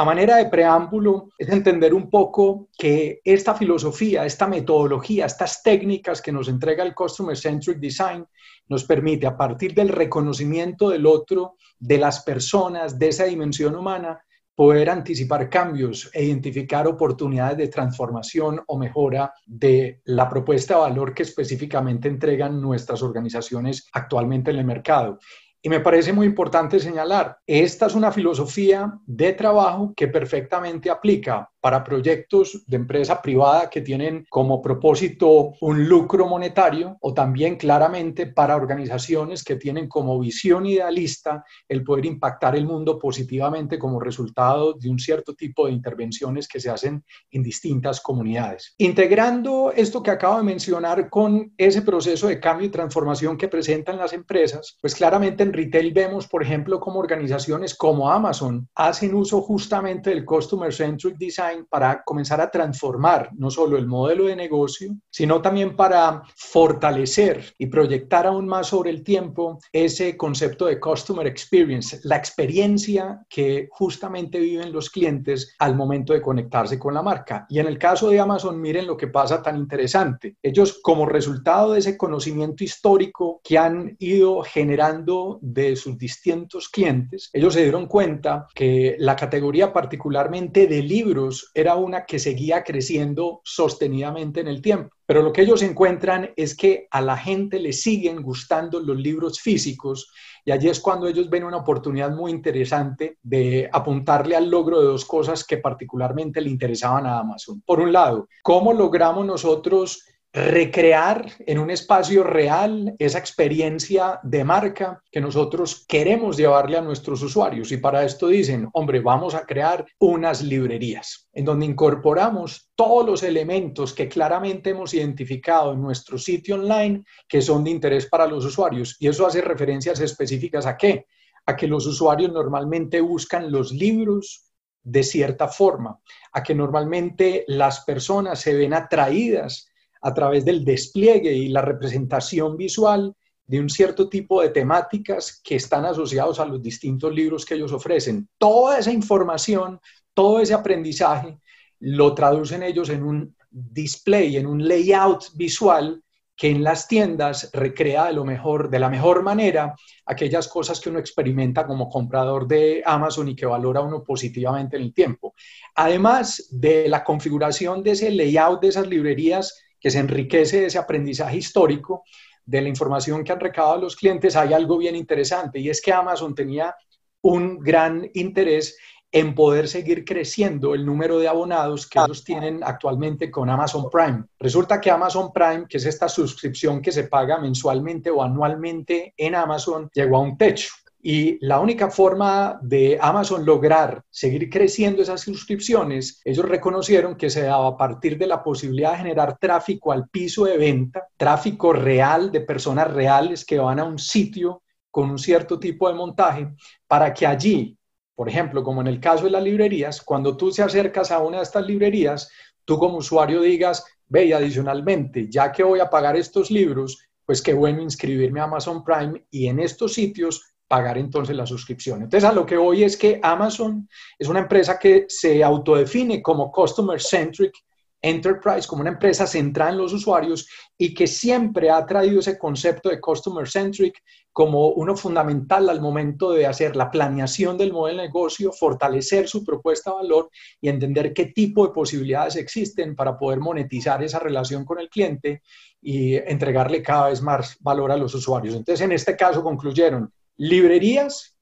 [0.00, 6.22] A manera de preámbulo, es entender un poco que esta filosofía, esta metodología, estas técnicas
[6.22, 8.24] que nos entrega el Customer Centric Design
[8.70, 14.18] nos permite a partir del reconocimiento del otro, de las personas, de esa dimensión humana,
[14.54, 21.12] poder anticipar cambios e identificar oportunidades de transformación o mejora de la propuesta de valor
[21.12, 25.18] que específicamente entregan nuestras organizaciones actualmente en el mercado.
[25.62, 31.50] Y me parece muy importante señalar, esta es una filosofía de trabajo que perfectamente aplica
[31.60, 38.26] para proyectos de empresa privada que tienen como propósito un lucro monetario o también claramente
[38.26, 44.74] para organizaciones que tienen como visión idealista el poder impactar el mundo positivamente como resultado
[44.74, 48.74] de un cierto tipo de intervenciones que se hacen en distintas comunidades.
[48.78, 53.98] Integrando esto que acabo de mencionar con ese proceso de cambio y transformación que presentan
[53.98, 59.42] las empresas, pues claramente en retail vemos, por ejemplo, como organizaciones como Amazon hacen uso
[59.42, 64.94] justamente del Customer Centric Design para comenzar a transformar no solo el modelo de negocio,
[65.10, 71.26] sino también para fortalecer y proyectar aún más sobre el tiempo ese concepto de customer
[71.26, 77.46] experience, la experiencia que justamente viven los clientes al momento de conectarse con la marca.
[77.48, 80.36] Y en el caso de Amazon, miren lo que pasa tan interesante.
[80.42, 87.30] Ellos, como resultado de ese conocimiento histórico que han ido generando de sus distintos clientes,
[87.32, 93.40] ellos se dieron cuenta que la categoría particularmente de libros era una que seguía creciendo
[93.44, 94.94] sostenidamente en el tiempo.
[95.06, 99.40] Pero lo que ellos encuentran es que a la gente le siguen gustando los libros
[99.40, 100.12] físicos
[100.44, 104.86] y allí es cuando ellos ven una oportunidad muy interesante de apuntarle al logro de
[104.86, 107.62] dos cosas que particularmente le interesaban a Amazon.
[107.66, 115.02] Por un lado, ¿cómo logramos nosotros recrear en un espacio real esa experiencia de marca
[115.10, 117.72] que nosotros queremos llevarle a nuestros usuarios.
[117.72, 123.22] Y para esto dicen, hombre, vamos a crear unas librerías en donde incorporamos todos los
[123.24, 128.44] elementos que claramente hemos identificado en nuestro sitio online que son de interés para los
[128.44, 128.96] usuarios.
[129.00, 131.06] Y eso hace referencias específicas a qué?
[131.46, 134.46] A que los usuarios normalmente buscan los libros
[134.82, 136.00] de cierta forma,
[136.32, 139.69] a que normalmente las personas se ven atraídas
[140.00, 143.14] a través del despliegue y la representación visual
[143.46, 147.72] de un cierto tipo de temáticas que están asociados a los distintos libros que ellos
[147.72, 148.28] ofrecen.
[148.38, 149.80] Toda esa información,
[150.14, 151.38] todo ese aprendizaje,
[151.80, 156.02] lo traducen ellos en un display, en un layout visual
[156.36, 159.74] que en las tiendas recrea de lo mejor, de la mejor manera
[160.06, 164.84] aquellas cosas que uno experimenta como comprador de Amazon y que valora uno positivamente en
[164.84, 165.34] el tiempo.
[165.74, 170.78] Además de la configuración de ese layout de esas librerías, que se enriquece de ese
[170.78, 172.04] aprendizaje histórico,
[172.44, 175.92] de la información que han recabado los clientes, hay algo bien interesante y es que
[175.92, 176.74] Amazon tenía
[177.22, 178.76] un gran interés
[179.12, 184.24] en poder seguir creciendo el número de abonados que ellos tienen actualmente con Amazon Prime.
[184.38, 189.34] Resulta que Amazon Prime, que es esta suscripción que se paga mensualmente o anualmente en
[189.34, 190.70] Amazon, llegó a un techo.
[191.02, 197.42] Y la única forma de Amazon lograr seguir creciendo esas suscripciones, ellos reconocieron que se
[197.42, 202.30] daba a partir de la posibilidad de generar tráfico al piso de venta, tráfico real
[202.30, 206.52] de personas reales que van a un sitio con un cierto tipo de montaje,
[206.86, 207.78] para que allí,
[208.14, 211.38] por ejemplo, como en el caso de las librerías, cuando tú se acercas a una
[211.38, 212.30] de estas librerías,
[212.66, 217.40] tú como usuario digas, ve y adicionalmente, ya que voy a pagar estos libros, pues
[217.40, 222.00] qué bueno inscribirme a Amazon Prime y en estos sitios pagar entonces la suscripción.
[222.04, 226.52] Entonces, a lo que voy es que Amazon es una empresa que se autodefine como
[226.52, 227.52] Customer Centric
[228.00, 230.48] Enterprise, como una empresa centrada en los usuarios
[230.78, 234.00] y que siempre ha traído ese concepto de Customer Centric
[234.32, 239.44] como uno fundamental al momento de hacer la planeación del modelo de negocio, fortalecer su
[239.44, 244.64] propuesta de valor y entender qué tipo de posibilidades existen para poder monetizar esa relación
[244.64, 245.42] con el cliente
[245.82, 248.54] y entregarle cada vez más valor a los usuarios.
[248.54, 251.36] Entonces, en este caso concluyeron, librerías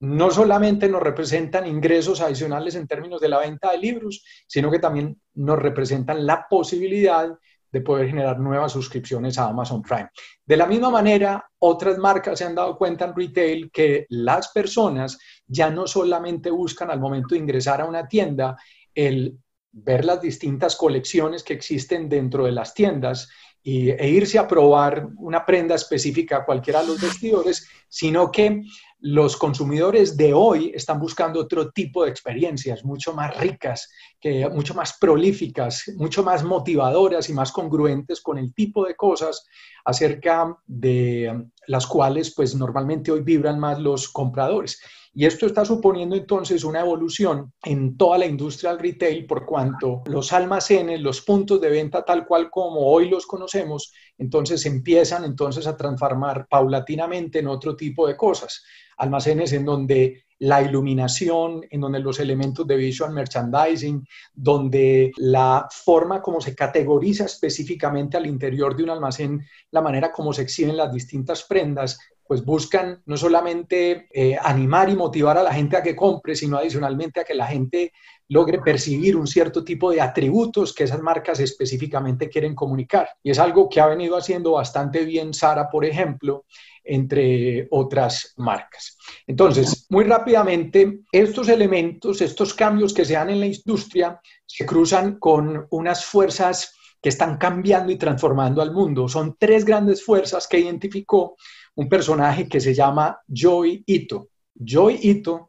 [0.00, 4.78] no solamente nos representan ingresos adicionales en términos de la venta de libros, sino que
[4.78, 7.28] también nos representan la posibilidad
[7.70, 10.08] de poder generar nuevas suscripciones a Amazon Prime.
[10.46, 15.18] De la misma manera, otras marcas se han dado cuenta en retail que las personas
[15.46, 18.56] ya no solamente buscan al momento de ingresar a una tienda
[18.94, 19.38] el
[19.72, 23.28] ver las distintas colecciones que existen dentro de las tiendas,
[23.62, 28.62] y, e irse a probar una prenda específica a cualquiera de los vestidores, sino que
[29.02, 33.90] los consumidores de hoy están buscando otro tipo de experiencias, mucho más ricas,
[34.20, 39.44] que, mucho más prolíficas, mucho más motivadoras y más congruentes con el tipo de cosas
[39.84, 44.80] acerca de las cuales pues normalmente hoy vibran más los compradores.
[45.14, 50.02] Y esto está suponiendo entonces una evolución en toda la industria del retail por cuanto
[50.06, 55.66] los almacenes, los puntos de venta tal cual como hoy los conocemos, entonces empiezan entonces
[55.66, 58.64] a transformar paulatinamente en otro tipo de cosas.
[58.98, 64.04] Almacenes en donde la iluminación, en donde los elementos de visual merchandising,
[64.34, 70.32] donde la forma como se categoriza específicamente al interior de un almacén, la manera como
[70.32, 71.96] se exhiben las distintas prendas,
[72.32, 76.56] pues buscan no solamente eh, animar y motivar a la gente a que compre, sino
[76.56, 77.92] adicionalmente a que la gente
[78.28, 83.06] logre percibir un cierto tipo de atributos que esas marcas específicamente quieren comunicar.
[83.22, 86.46] Y es algo que ha venido haciendo bastante bien Sara, por ejemplo,
[86.82, 88.96] entre otras marcas.
[89.26, 95.18] Entonces, muy rápidamente, estos elementos, estos cambios que se dan en la industria, se cruzan
[95.18, 99.08] con unas fuerzas que están cambiando y transformando al mundo.
[99.08, 101.36] Son tres grandes fuerzas que identificó
[101.74, 104.28] un personaje que se llama Joy Ito.
[104.54, 105.48] Joy Ito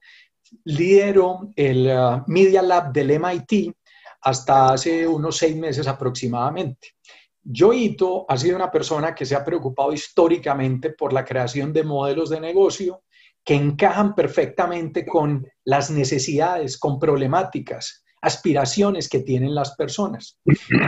[0.66, 3.74] lideró el uh, Media Lab del MIT
[4.22, 6.96] hasta hace unos seis meses aproximadamente.
[7.44, 12.30] Joito ha sido una persona que se ha preocupado históricamente por la creación de modelos
[12.30, 13.04] de negocio
[13.44, 20.40] que encajan perfectamente con las necesidades, con problemáticas, aspiraciones que tienen las personas.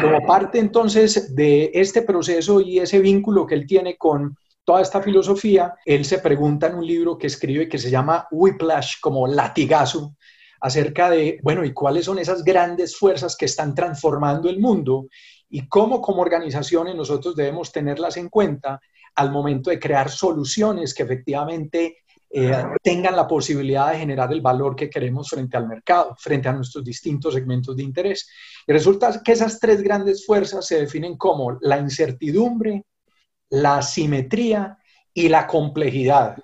[0.02, 5.02] como parte entonces de este proceso y ese vínculo que él tiene con toda esta
[5.02, 10.16] filosofía, él se pregunta en un libro que escribe que se llama Whiplash, como latigazo,
[10.60, 15.08] acerca de, bueno, ¿y cuáles son esas grandes fuerzas que están transformando el mundo?
[15.50, 18.82] y cómo como organizaciones nosotros debemos tenerlas en cuenta
[19.16, 24.76] al momento de crear soluciones que efectivamente eh, tengan la posibilidad de generar el valor
[24.76, 28.30] que queremos frente al mercado, frente a nuestros distintos segmentos de interés.
[28.68, 32.84] Y resulta que esas tres grandes fuerzas se definen como la incertidumbre,
[33.50, 34.78] la asimetría
[35.14, 36.38] y la complejidad.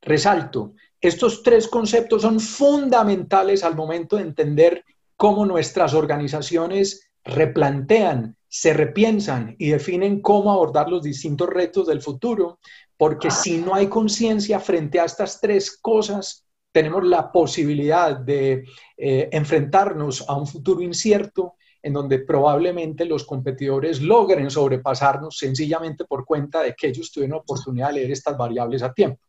[0.00, 4.84] Resalto, estos tres conceptos son fundamentales al momento de entender
[5.16, 12.58] cómo nuestras organizaciones replantean, se repiensan y definen cómo abordar los distintos retos del futuro,
[12.96, 18.64] porque si no hay conciencia frente a estas tres cosas, tenemos la posibilidad de
[18.96, 26.24] eh, enfrentarnos a un futuro incierto en donde probablemente los competidores logren sobrepasarnos sencillamente por
[26.24, 29.20] cuenta de que ellos tuvieron oportunidad de leer estas variables a tiempo.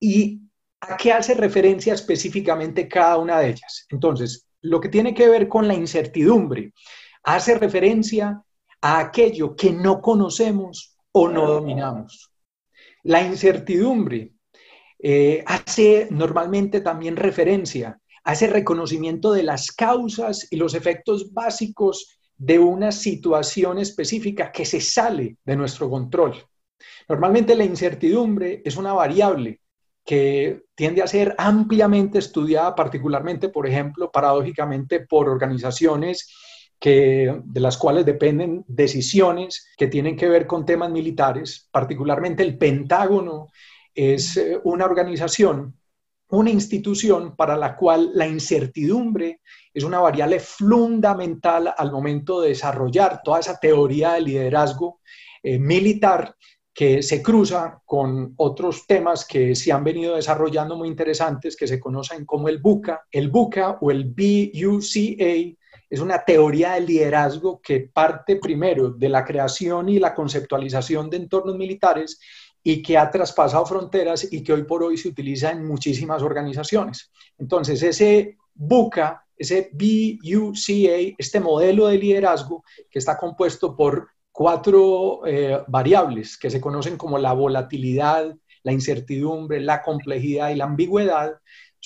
[0.00, 0.40] ¿Y
[0.80, 3.86] a qué hace referencia específicamente cada una de ellas?
[3.90, 6.72] Entonces, lo que tiene que ver con la incertidumbre
[7.22, 8.42] hace referencia
[8.80, 12.30] a aquello que no conocemos o no dominamos.
[13.02, 14.32] La incertidumbre
[14.98, 22.18] eh, hace normalmente también referencia a ese reconocimiento de las causas y los efectos básicos
[22.36, 26.34] de una situación específica que se sale de nuestro control.
[27.08, 29.60] Normalmente la incertidumbre es una variable
[30.04, 36.28] que tiende a ser ampliamente estudiada, particularmente, por ejemplo, paradójicamente por organizaciones
[36.84, 43.48] de las cuales dependen decisiones que tienen que ver con temas militares, particularmente el Pentágono
[43.94, 45.78] es eh, una organización,
[46.36, 49.40] una institución para la cual la incertidumbre
[49.72, 55.00] es una variable fundamental al momento de desarrollar toda esa teoría de liderazgo
[55.42, 56.34] eh, militar
[56.72, 61.78] que se cruza con otros temas que se han venido desarrollando muy interesantes que se
[61.78, 65.56] conocen como el BUCA, el BUCA o el BUCA,
[65.94, 71.18] es una teoría de liderazgo que parte primero de la creación y la conceptualización de
[71.18, 72.18] entornos militares
[72.66, 77.12] y que ha traspasado fronteras y que hoy por hoy se utiliza en muchísimas organizaciones.
[77.38, 85.62] Entonces, ese BUCA, ese BUCA, este modelo de liderazgo que está compuesto por cuatro eh,
[85.68, 91.34] variables que se conocen como la volatilidad, la incertidumbre, la complejidad y la ambigüedad,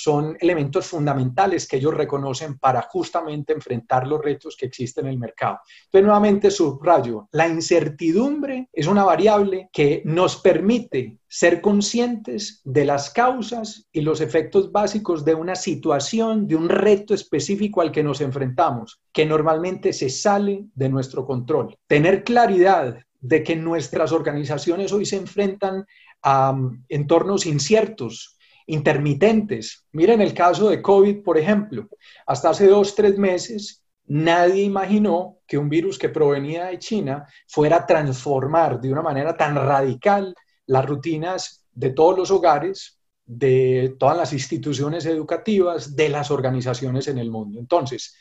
[0.00, 5.18] son elementos fundamentales que ellos reconocen para justamente enfrentar los retos que existen en el
[5.18, 5.58] mercado.
[5.86, 13.10] Entonces, nuevamente subrayo, la incertidumbre es una variable que nos permite ser conscientes de las
[13.10, 18.20] causas y los efectos básicos de una situación, de un reto específico al que nos
[18.20, 21.76] enfrentamos, que normalmente se sale de nuestro control.
[21.88, 25.84] Tener claridad de que nuestras organizaciones hoy se enfrentan
[26.22, 28.37] a um, entornos inciertos,
[28.68, 29.86] intermitentes.
[29.92, 31.88] Miren el caso de COVID, por ejemplo.
[32.26, 37.76] Hasta hace dos, tres meses, nadie imaginó que un virus que provenía de China fuera
[37.76, 40.34] a transformar de una manera tan radical
[40.66, 47.18] las rutinas de todos los hogares, de todas las instituciones educativas, de las organizaciones en
[47.18, 47.58] el mundo.
[47.58, 48.14] Entonces,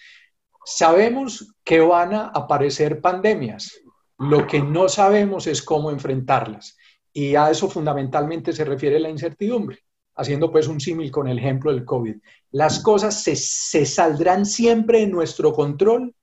[0.63, 3.81] sabemos que van a aparecer pandemias.
[4.17, 6.77] Lo que no sabemos es cómo enfrentarlas.
[7.11, 9.79] Y a eso fundamentalmente se refiere la incertidumbre.
[10.17, 12.15] Haciendo pues un símil con el ejemplo del COVID.
[12.51, 16.13] Las cosas se, se saldrán siempre en nuestro control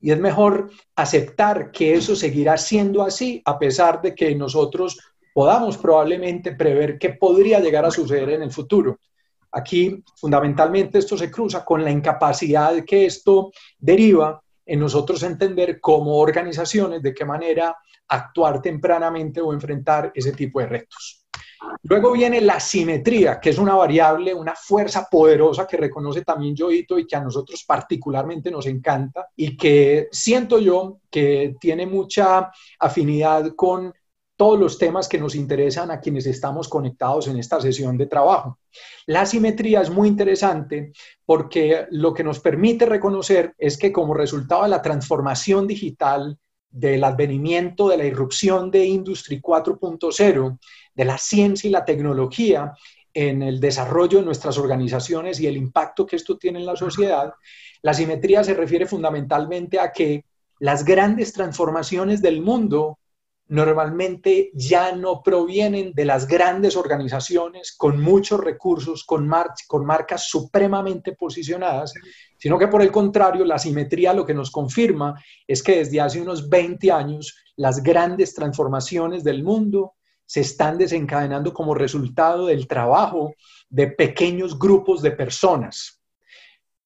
[0.00, 4.98] y es mejor aceptar que eso seguirá siendo así a pesar de que nosotros
[5.32, 8.98] podamos probablemente prever qué podría llegar a suceder en el futuro.
[9.52, 16.16] Aquí, fundamentalmente, esto se cruza con la incapacidad que esto deriva en nosotros entender como
[16.16, 17.76] organizaciones de qué manera
[18.08, 21.25] actuar tempranamente o enfrentar ese tipo de retos.
[21.82, 26.98] Luego viene la simetría, que es una variable, una fuerza poderosa que reconoce también Joito
[26.98, 33.54] y que a nosotros particularmente nos encanta y que siento yo que tiene mucha afinidad
[33.54, 33.92] con
[34.36, 38.58] todos los temas que nos interesan a quienes estamos conectados en esta sesión de trabajo.
[39.06, 40.92] La simetría es muy interesante
[41.24, 46.38] porque lo que nos permite reconocer es que como resultado de la transformación digital,
[46.76, 50.58] del advenimiento de la irrupción de Industry 4.0,
[50.94, 52.74] de la ciencia y la tecnología
[53.14, 57.32] en el desarrollo de nuestras organizaciones y el impacto que esto tiene en la sociedad,
[57.80, 60.26] la simetría se refiere fundamentalmente a que
[60.58, 62.98] las grandes transformaciones del mundo
[63.48, 71.94] normalmente ya no provienen de las grandes organizaciones con muchos recursos, con, marcas supremamente posicionadas,
[72.38, 76.20] sino que por el contrario, la simetría lo que nos confirma es que desde hace
[76.20, 83.34] unos 20 años las grandes transformaciones del mundo se están desencadenando como resultado del trabajo
[83.68, 86.02] de pequeños grupos de personas,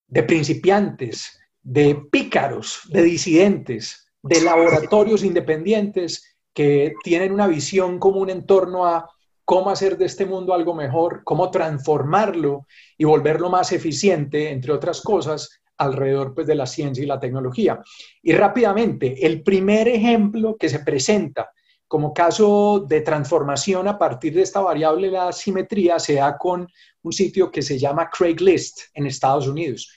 [0.06, 6.29] de principiantes, de pícaros, de disidentes, de laboratorios independientes
[6.60, 9.08] que tienen una visión común en torno a
[9.46, 12.66] cómo hacer de este mundo algo mejor, cómo transformarlo
[12.98, 17.80] y volverlo más eficiente, entre otras cosas, alrededor pues, de la ciencia y la tecnología.
[18.22, 21.50] Y rápidamente, el primer ejemplo que se presenta
[21.88, 26.68] como caso de transformación a partir de esta variable la simetría se da con
[27.00, 29.90] un sitio que se llama Craigslist en Estados Unidos.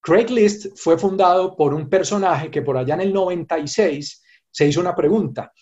[0.00, 4.96] Craigslist fue fundado por un personaje que por allá en el 96 se hizo una
[4.96, 5.52] pregunta.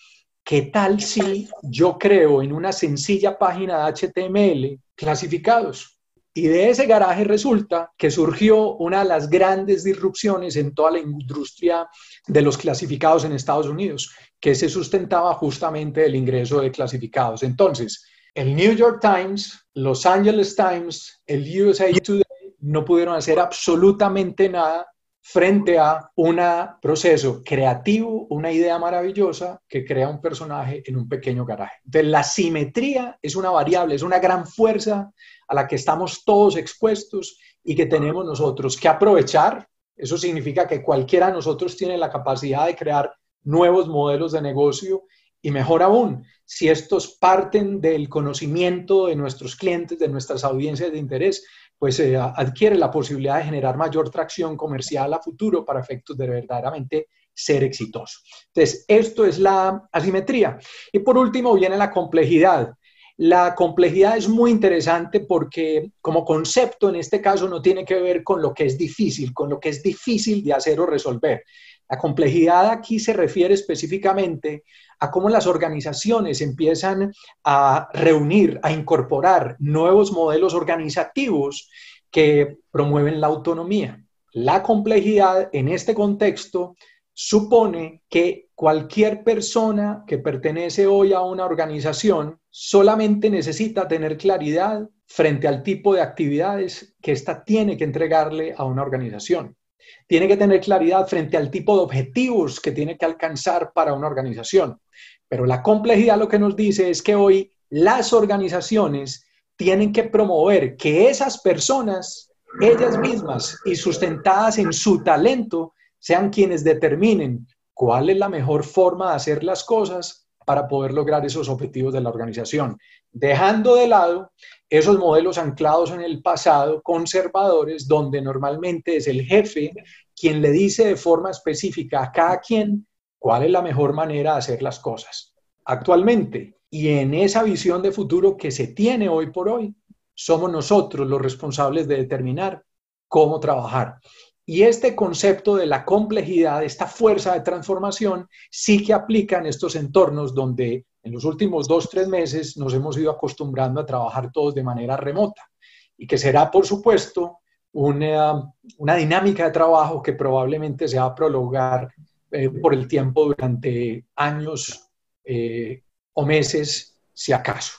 [0.46, 5.98] ¿Qué tal si yo creo en una sencilla página de HTML clasificados?
[6.32, 11.00] Y de ese garaje resulta que surgió una de las grandes disrupciones en toda la
[11.00, 11.88] industria
[12.28, 17.42] de los clasificados en Estados Unidos, que se sustentaba justamente del ingreso de clasificados.
[17.42, 22.22] Entonces, el New York Times, Los Angeles Times, el USA Today
[22.60, 24.86] no pudieron hacer absolutamente nada
[25.28, 26.38] frente a un
[26.80, 31.78] proceso creativo, una idea maravillosa que crea un personaje en un pequeño garaje.
[31.84, 35.10] Entonces, la simetría es una variable, es una gran fuerza
[35.48, 39.68] a la que estamos todos expuestos y que tenemos nosotros que aprovechar.
[39.96, 45.06] Eso significa que cualquiera de nosotros tiene la capacidad de crear nuevos modelos de negocio
[45.42, 50.98] y mejor aún, si estos parten del conocimiento de nuestros clientes, de nuestras audiencias de
[50.98, 51.44] interés,
[51.78, 56.28] pues eh, adquiere la posibilidad de generar mayor tracción comercial a futuro para efectos de
[56.28, 58.20] verdaderamente ser exitoso.
[58.48, 60.58] Entonces, esto es la asimetría.
[60.90, 62.72] Y por último viene la complejidad.
[63.18, 68.22] La complejidad es muy interesante porque como concepto en este caso no tiene que ver
[68.22, 71.42] con lo que es difícil, con lo que es difícil de hacer o resolver.
[71.88, 74.64] La complejidad aquí se refiere específicamente
[74.98, 77.12] a cómo las organizaciones empiezan
[77.44, 81.68] a reunir, a incorporar nuevos modelos organizativos
[82.10, 84.02] que promueven la autonomía.
[84.32, 86.76] La complejidad en este contexto
[87.12, 95.48] supone que cualquier persona que pertenece hoy a una organización solamente necesita tener claridad frente
[95.48, 99.56] al tipo de actividades que ésta tiene que entregarle a una organización.
[100.06, 104.06] Tiene que tener claridad frente al tipo de objetivos que tiene que alcanzar para una
[104.06, 104.80] organización.
[105.28, 110.76] Pero la complejidad lo que nos dice es que hoy las organizaciones tienen que promover
[110.76, 112.30] que esas personas,
[112.60, 119.10] ellas mismas y sustentadas en su talento, sean quienes determinen cuál es la mejor forma
[119.10, 122.78] de hacer las cosas para poder lograr esos objetivos de la organización,
[123.18, 124.30] dejando de lado
[124.68, 129.72] esos modelos anclados en el pasado, conservadores, donde normalmente es el jefe
[130.14, 132.86] quien le dice de forma específica a cada quien
[133.18, 135.34] cuál es la mejor manera de hacer las cosas.
[135.64, 139.74] Actualmente, y en esa visión de futuro que se tiene hoy por hoy,
[140.14, 142.62] somos nosotros los responsables de determinar
[143.08, 143.96] cómo trabajar.
[144.44, 149.74] Y este concepto de la complejidad, esta fuerza de transformación, sí que aplica en estos
[149.74, 154.56] entornos donde en los últimos dos, tres meses nos hemos ido acostumbrando a trabajar todos
[154.56, 155.48] de manera remota
[155.96, 157.38] y que será, por supuesto,
[157.74, 161.94] una, dinámica de trabajo que probablemente se va a prolongar
[162.32, 164.90] eh, por el tiempo durante años
[165.24, 165.80] eh,
[166.12, 167.78] o meses, si acaso.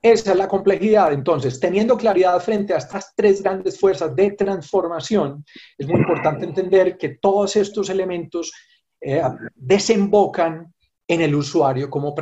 [0.00, 1.12] Esa es la complejidad.
[1.12, 5.44] Entonces, teniendo claridad frente a estas tres grandes fuerzas de transformación,
[5.76, 8.52] es muy importante entender que todos estos elementos
[9.00, 9.20] eh,
[9.56, 10.72] desembocan
[11.08, 12.14] en el usuario como,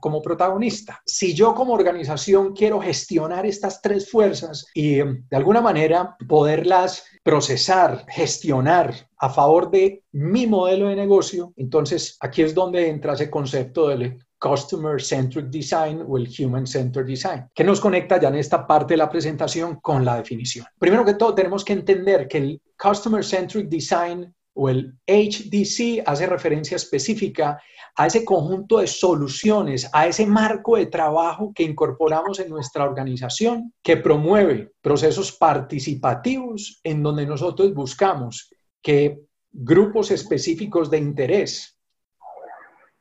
[0.00, 1.02] como protagonista.
[1.04, 8.04] Si yo como organización quiero gestionar estas tres fuerzas y de alguna manera poderlas procesar,
[8.08, 13.88] gestionar a favor de mi modelo de negocio, entonces aquí es donde entra ese concepto
[13.88, 18.66] del Customer Centric Design o el Human Centered Design, que nos conecta ya en esta
[18.66, 20.66] parte de la presentación con la definición.
[20.78, 26.26] Primero que todo, tenemos que entender que el Customer Centric Design o el HDC hace
[26.26, 27.62] referencia específica
[27.94, 33.74] a ese conjunto de soluciones, a ese marco de trabajo que incorporamos en nuestra organización,
[33.82, 39.20] que promueve procesos participativos en donde nosotros buscamos que
[39.52, 41.78] grupos específicos de interés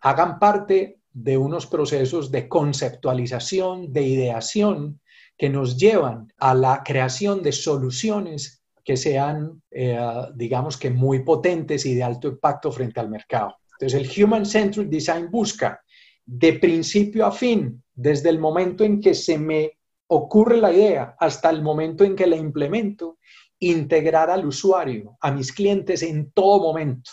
[0.01, 4.99] hagan parte de unos procesos de conceptualización, de ideación,
[5.37, 9.99] que nos llevan a la creación de soluciones que sean, eh,
[10.35, 13.55] digamos que muy potentes y de alto impacto frente al mercado.
[13.81, 15.81] Entonces, el Human Centric Design busca
[16.23, 21.49] de principio a fin, desde el momento en que se me ocurre la idea hasta
[21.49, 23.17] el momento en que la implemento,
[23.57, 27.09] integrar al usuario, a mis clientes en todo momento.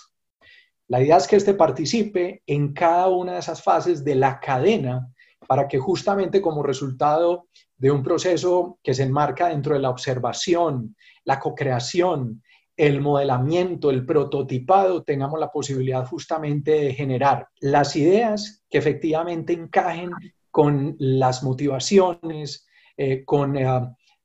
[0.88, 5.10] La idea es que éste participe en cada una de esas fases de la cadena
[5.46, 7.48] para que justamente como resultado
[7.78, 10.94] de un proceso que se enmarca dentro de la observación,
[11.25, 12.42] la co-creación,
[12.78, 20.12] el modelamiento, el prototipado, tengamos la posibilidad justamente de generar las ideas que efectivamente encajen
[20.52, 23.66] con las motivaciones, eh, con eh,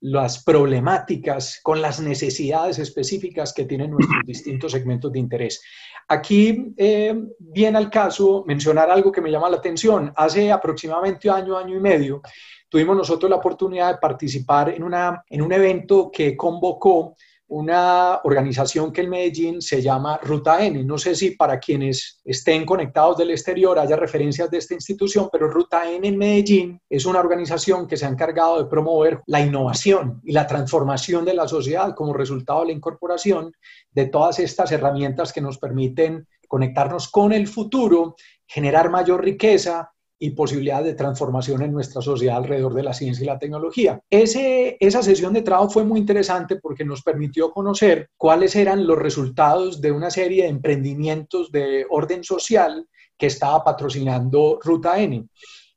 [0.02, 5.64] las problemáticas, con las necesidades específicas que tienen nuestros distintos segmentos de interés.
[6.08, 10.14] Aquí eh, viene al caso mencionar algo que me llama la atención.
[10.16, 12.22] Hace aproximadamente año, año y medio,
[12.70, 17.16] tuvimos nosotros la oportunidad de participar en, una, en un evento que convocó
[17.54, 20.84] una organización que en Medellín se llama Ruta N.
[20.84, 25.52] No sé si para quienes estén conectados del exterior haya referencias de esta institución, pero
[25.52, 30.20] Ruta N en Medellín es una organización que se ha encargado de promover la innovación
[30.24, 33.54] y la transformación de la sociedad como resultado de la incorporación
[33.92, 38.16] de todas estas herramientas que nos permiten conectarnos con el futuro,
[38.48, 39.93] generar mayor riqueza
[40.24, 44.00] y posibilidades de transformación en nuestra sociedad alrededor de la ciencia y la tecnología.
[44.10, 48.98] Ese, esa sesión de trabajo fue muy interesante porque nos permitió conocer cuáles eran los
[48.98, 55.28] resultados de una serie de emprendimientos de orden social que estaba patrocinando Ruta N.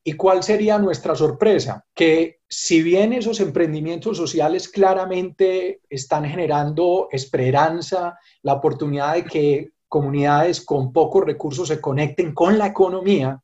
[0.05, 1.85] ¿Y cuál sería nuestra sorpresa?
[1.93, 10.61] Que si bien esos emprendimientos sociales claramente están generando esperanza, la oportunidad de que comunidades
[10.61, 13.43] con pocos recursos se conecten con la economía,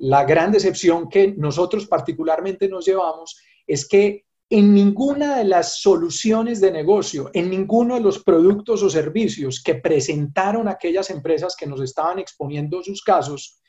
[0.00, 6.60] la gran decepción que nosotros particularmente nos llevamos es que en ninguna de las soluciones
[6.60, 11.80] de negocio, en ninguno de los productos o servicios que presentaron aquellas empresas que nos
[11.82, 13.60] estaban exponiendo sus casos,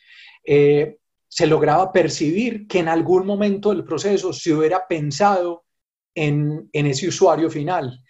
[0.44, 5.66] eh, se lograba percibir que en algún momento del proceso se hubiera pensado
[6.16, 8.02] en, en, ese usuario final,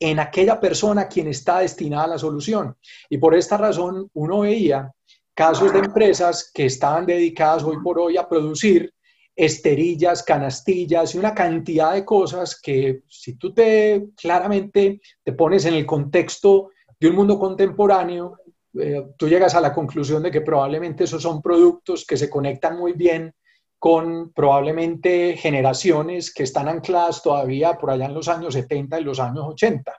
[0.00, 2.76] en aquella persona a quien está destinada la solución.
[3.08, 4.92] Y por esta razón uno veía
[5.38, 8.92] casos de empresas que estaban dedicadas hoy por hoy a producir
[9.36, 15.74] esterillas, canastillas y una cantidad de cosas que si tú te claramente te pones en
[15.74, 18.36] el contexto de un mundo contemporáneo,
[18.80, 22.76] eh, tú llegas a la conclusión de que probablemente esos son productos que se conectan
[22.76, 23.32] muy bien
[23.78, 29.20] con probablemente generaciones que están ancladas todavía por allá en los años 70 y los
[29.20, 29.92] años 80.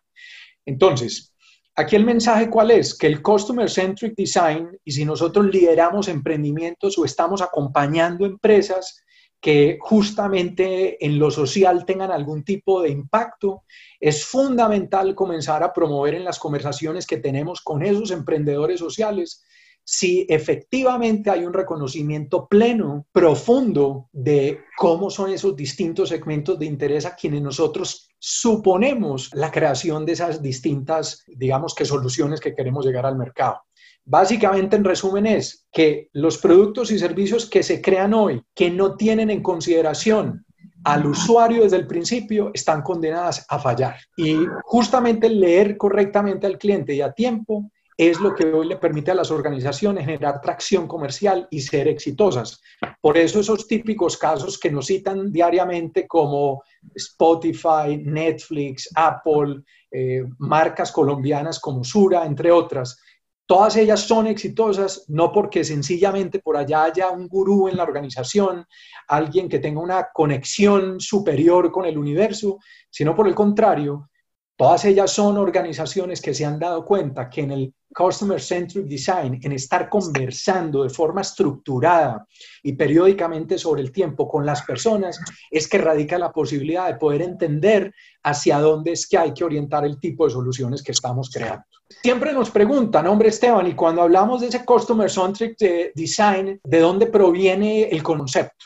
[0.65, 1.33] Entonces,
[1.79, 2.93] Aquí el mensaje cuál es?
[2.93, 9.05] Que el Customer Centric Design, y si nosotros lideramos emprendimientos o estamos acompañando empresas
[9.39, 13.63] que justamente en lo social tengan algún tipo de impacto,
[13.97, 19.45] es fundamental comenzar a promover en las conversaciones que tenemos con esos emprendedores sociales
[19.91, 27.07] si efectivamente hay un reconocimiento pleno, profundo de cómo son esos distintos segmentos de interés
[27.07, 33.07] a quienes nosotros suponemos la creación de esas distintas, digamos que soluciones que queremos llegar
[33.07, 33.61] al mercado.
[34.05, 38.95] Básicamente, en resumen, es que los productos y servicios que se crean hoy, que no
[38.95, 40.45] tienen en consideración
[40.83, 43.97] al usuario desde el principio, están condenadas a fallar.
[44.15, 49.11] Y justamente leer correctamente al cliente y a tiempo es lo que hoy le permite
[49.11, 52.61] a las organizaciones generar tracción comercial y ser exitosas.
[53.01, 56.63] Por eso esos típicos casos que nos citan diariamente como
[56.95, 63.01] Spotify, Netflix, Apple, eh, marcas colombianas como Sura, entre otras,
[63.45, 68.63] Todas ellas son exitosas, no porque sencillamente por allá haya un gurú en la organización,
[69.07, 72.59] alguien que tenga una conexión superior con el universo,
[72.91, 74.11] sino por el contrario,
[74.55, 79.39] todas ellas son organizaciones que se han dado cuenta que en el Customer Centric Design,
[79.41, 82.25] en estar conversando de forma estructurada
[82.63, 87.21] y periódicamente sobre el tiempo con las personas, es que radica la posibilidad de poder
[87.21, 91.65] entender hacia dónde es que hay que orientar el tipo de soluciones que estamos creando.
[92.03, 95.57] Siempre nos preguntan, hombre Esteban, y cuando hablamos de ese Customer Centric
[95.95, 98.65] Design, ¿de dónde proviene el concepto?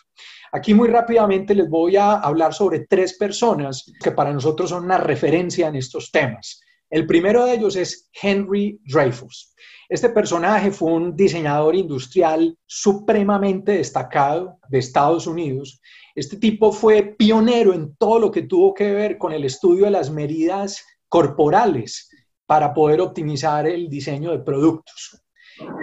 [0.52, 5.00] Aquí muy rápidamente les voy a hablar sobre tres personas que para nosotros son una
[5.00, 6.63] referencia en estos temas.
[6.94, 9.56] El primero de ellos es Henry Dreyfus.
[9.90, 15.82] Este personaje fue un diseñador industrial supremamente destacado de Estados Unidos.
[16.14, 19.90] Este tipo fue pionero en todo lo que tuvo que ver con el estudio de
[19.90, 22.12] las medidas corporales
[22.46, 25.20] para poder optimizar el diseño de productos.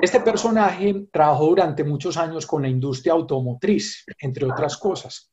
[0.01, 5.33] Este personaje trabajó durante muchos años con la industria automotriz, entre otras cosas.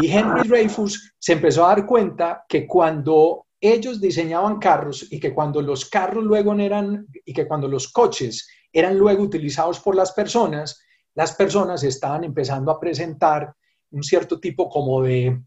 [0.00, 5.34] Y Henry Dreyfus se empezó a dar cuenta que cuando ellos diseñaban carros y que
[5.34, 10.12] cuando los carros luego eran, y que cuando los coches eran luego utilizados por las
[10.12, 10.80] personas,
[11.14, 13.52] las personas estaban empezando a presentar
[13.90, 15.40] un cierto tipo como de,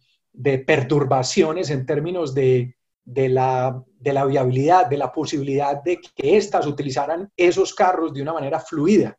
[0.65, 7.31] perturbaciones en términos de, la, de la viabilidad, de la posibilidad de que éstas utilizaran
[7.37, 9.17] esos carros de una manera fluida.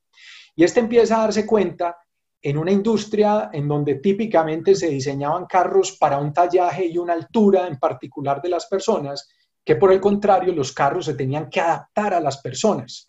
[0.54, 1.96] Y este empieza a darse cuenta
[2.42, 7.68] en una industria en donde típicamente se diseñaban carros para un tallaje y una altura
[7.68, 9.28] en particular de las personas,
[9.64, 13.06] que por el contrario los carros se tenían que adaptar a las personas.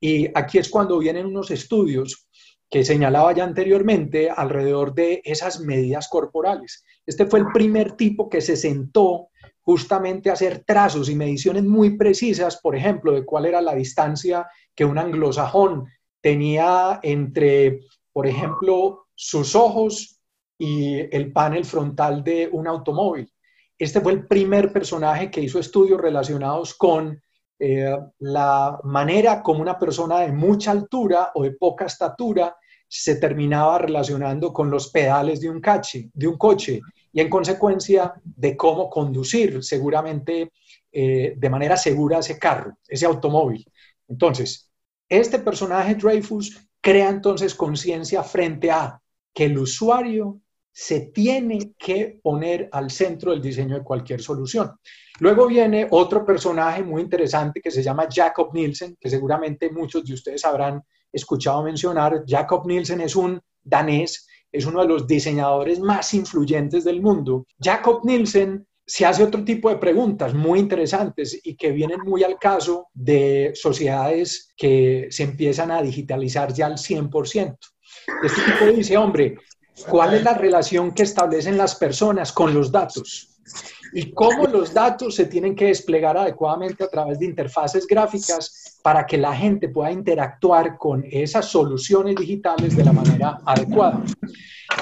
[0.00, 2.28] Y aquí es cuando vienen unos estudios
[2.70, 6.84] que señalaba ya anteriormente alrededor de esas medidas corporales.
[7.04, 9.28] Este fue el primer tipo que se sentó
[9.62, 14.46] justamente a hacer trazos y mediciones muy precisas, por ejemplo, de cuál era la distancia
[14.74, 15.86] que un anglosajón
[16.20, 17.80] tenía entre
[18.18, 20.20] por ejemplo, sus ojos
[20.58, 23.32] y el panel frontal de un automóvil.
[23.78, 27.22] Este fue el primer personaje que hizo estudios relacionados con
[27.60, 32.56] eh, la manera como una persona de mucha altura o de poca estatura
[32.88, 36.80] se terminaba relacionando con los pedales de un, cache, de un coche
[37.12, 40.50] y en consecuencia de cómo conducir seguramente
[40.90, 43.64] eh, de manera segura ese carro, ese automóvil.
[44.08, 44.68] Entonces,
[45.08, 49.00] este personaje Dreyfus crea entonces conciencia frente a
[49.34, 50.40] que el usuario
[50.72, 54.72] se tiene que poner al centro del diseño de cualquier solución.
[55.18, 60.14] Luego viene otro personaje muy interesante que se llama Jacob Nielsen, que seguramente muchos de
[60.14, 60.80] ustedes habrán
[61.12, 62.22] escuchado mencionar.
[62.26, 67.46] Jacob Nielsen es un danés, es uno de los diseñadores más influyentes del mundo.
[67.60, 72.38] Jacob Nielsen se hace otro tipo de preguntas muy interesantes y que vienen muy al
[72.38, 77.58] caso de sociedades que se empiezan a digitalizar ya al 100%.
[78.24, 79.36] Este tipo dice, hombre,
[79.90, 83.38] ¿cuál es la relación que establecen las personas con los datos?
[83.92, 89.04] Y cómo los datos se tienen que desplegar adecuadamente a través de interfaces gráficas para
[89.04, 94.02] que la gente pueda interactuar con esas soluciones digitales de la manera adecuada.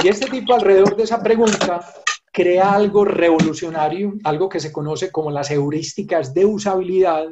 [0.04, 1.84] Y este tipo alrededor de esa pregunta
[2.36, 7.28] crea algo revolucionario, algo que se conoce como las heurísticas de usabilidad,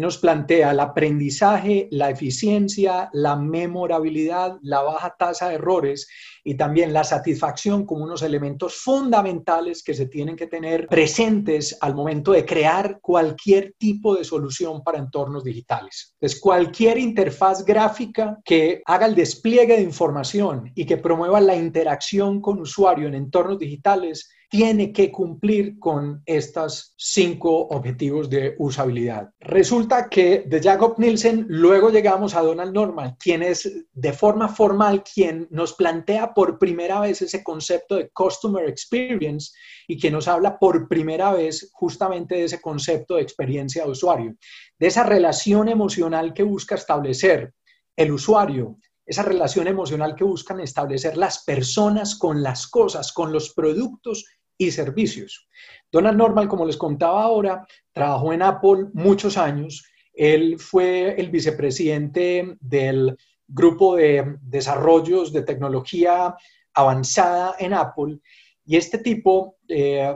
[0.00, 6.08] nos plantea el aprendizaje, la eficiencia, la memorabilidad, la baja tasa de errores
[6.42, 11.94] y también la satisfacción como unos elementos fundamentales que se tienen que tener presentes al
[11.94, 16.14] momento de crear cualquier tipo de solución para entornos digitales.
[16.14, 22.40] Entonces, cualquier interfaz gráfica que haga el despliegue de información y que promueva la interacción
[22.40, 29.32] con usuario en entornos digitales tiene que cumplir con estos cinco objetivos de usabilidad.
[29.40, 35.02] Resulta que de Jacob Nielsen luego llegamos a Donald Norman, quien es de forma formal
[35.02, 39.50] quien nos plantea por primera vez ese concepto de Customer Experience
[39.88, 44.36] y que nos habla por primera vez justamente de ese concepto de experiencia de usuario,
[44.78, 47.54] de esa relación emocional que busca establecer
[47.96, 53.52] el usuario, esa relación emocional que buscan establecer las personas con las cosas, con los
[53.52, 54.24] productos
[54.58, 55.48] y servicios.
[55.90, 59.84] Donald Norman, como les contaba ahora, trabajó en Apple muchos años.
[60.12, 66.34] Él fue el vicepresidente del grupo de desarrollos de tecnología
[66.72, 68.18] avanzada en Apple.
[68.64, 70.14] Y este tipo eh,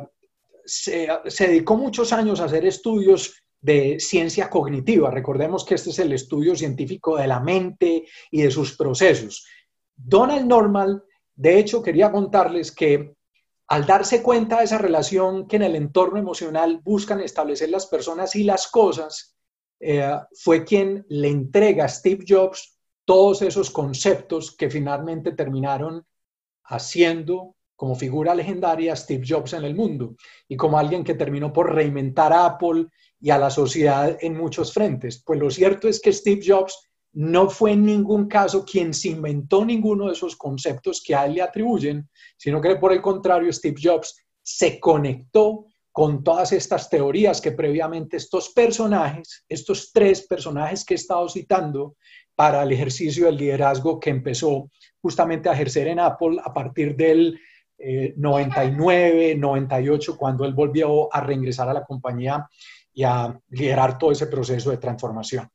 [0.65, 5.11] se, dedicó muchos años a hacer estudios de ciencia cognitiva.
[5.11, 9.47] Recordemos que este es el estudio científico de la mente y de sus procesos.
[9.97, 11.03] Donald Norman,
[11.35, 13.15] de hecho, quería contarles que
[13.69, 18.35] al darse cuenta de esa relación que en el entorno emocional buscan establecer las personas
[18.35, 19.37] y las cosas,
[19.79, 26.05] eh, fue quien le entrega a Steve Jobs todos esos conceptos que finalmente terminaron
[26.65, 30.17] haciendo como figura legendaria Steve Jobs en el mundo
[30.49, 32.87] y como alguien que terminó por reinventar a Apple
[33.21, 35.23] y a la sociedad en muchos frentes.
[35.25, 39.65] Pues lo cierto es que Steve Jobs no fue en ningún caso quien se inventó
[39.65, 43.81] ninguno de esos conceptos que a él le atribuyen, sino que por el contrario Steve
[43.83, 50.95] Jobs se conectó con todas estas teorías que previamente estos personajes, estos tres personajes que
[50.95, 51.97] he estado citando
[52.37, 57.41] para el ejercicio del liderazgo que empezó justamente a ejercer en Apple a partir del
[58.17, 62.49] 99, eh, 98, cuando él volvió a reingresar a la compañía
[62.93, 65.49] y a liderar todo ese proceso de transformación.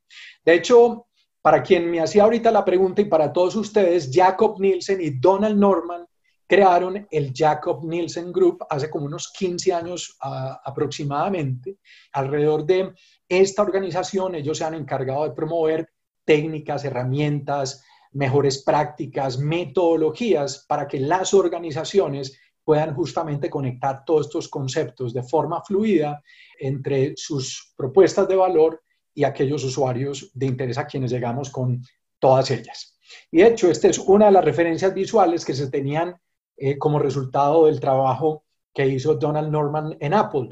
[0.44, 1.06] De hecho,
[1.44, 5.58] para quien me hacía ahorita la pregunta y para todos ustedes, Jacob Nielsen y Donald
[5.58, 6.06] Norman
[6.46, 11.76] crearon el Jacob Nielsen Group hace como unos 15 años aproximadamente.
[12.14, 12.94] Alrededor de
[13.28, 15.90] esta organización, ellos se han encargado de promover
[16.24, 25.12] técnicas, herramientas, mejores prácticas, metodologías para que las organizaciones puedan justamente conectar todos estos conceptos
[25.12, 26.22] de forma fluida
[26.58, 28.80] entre sus propuestas de valor
[29.14, 31.82] y aquellos usuarios de interés a quienes llegamos con
[32.18, 32.98] todas ellas.
[33.30, 36.16] Y de hecho, esta es una de las referencias visuales que se tenían
[36.56, 40.48] eh, como resultado del trabajo que hizo Donald Norman en Apple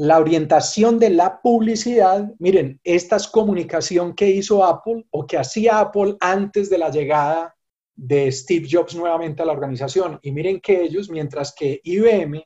[0.00, 5.78] la orientación de la publicidad, miren, esta es comunicación que hizo Apple o que hacía
[5.78, 7.54] Apple antes de la llegada
[7.94, 10.18] de Steve Jobs nuevamente a la organización.
[10.22, 12.42] Y miren que ellos, mientras que IBM,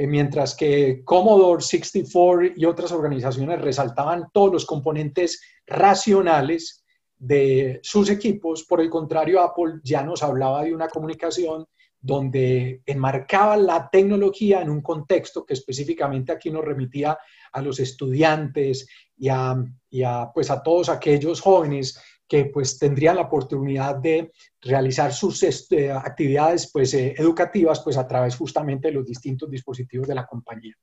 [0.00, 6.82] eh, mientras que Commodore 64 y otras organizaciones resaltaban todos los componentes racionales
[7.18, 11.66] de sus equipos, por el contrario, Apple ya nos hablaba de una comunicación
[12.00, 17.18] donde enmarcaba la tecnología en un contexto que específicamente aquí nos remitía
[17.52, 22.00] a los estudiantes y a, pues a todos aquellos jóvenes
[22.30, 28.06] que pues tendrían la oportunidad de realizar sus este, actividades pues eh, educativas pues a
[28.06, 30.76] través justamente de los distintos dispositivos de la compañía.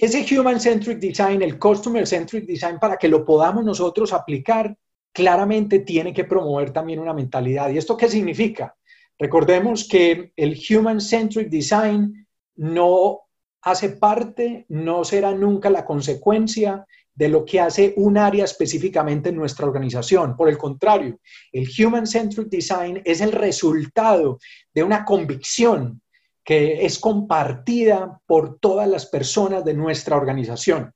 [0.00, 4.76] Ese Human Centric Design, el Customer Centric Design, para que lo podamos nosotros aplicar,
[5.12, 7.70] claramente tiene que promover también una mentalidad.
[7.70, 8.76] ¿Y esto qué significa?
[9.18, 13.22] Recordemos que el Human Centric Design no
[13.62, 19.36] hace parte, no será nunca la consecuencia de lo que hace un área específicamente en
[19.36, 20.36] nuestra organización.
[20.36, 21.18] Por el contrario,
[21.50, 24.38] el Human Centric Design es el resultado
[24.72, 26.02] de una convicción
[26.44, 30.92] que es compartida por todas las personas de nuestra organización.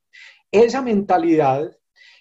[0.53, 1.71] Esa mentalidad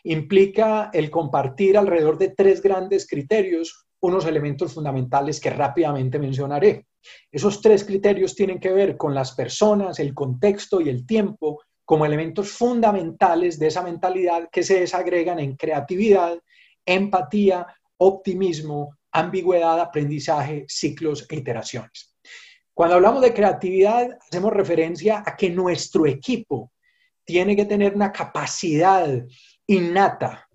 [0.03, 6.87] implica el compartir alrededor de tres grandes criterios unos elementos fundamentales que rápidamente mencionaré.
[7.31, 12.05] Esos tres criterios tienen que ver con las personas, el contexto y el tiempo como
[12.05, 16.37] elementos fundamentales de esa mentalidad que se desagregan en creatividad,
[16.85, 17.65] empatía,
[17.97, 22.15] optimismo, ambigüedad, aprendizaje, ciclos e iteraciones.
[22.75, 26.71] Cuando hablamos de creatividad, hacemos referencia a que nuestro equipo
[27.25, 29.09] tiene que tener una capacidad
[29.65, 30.47] innata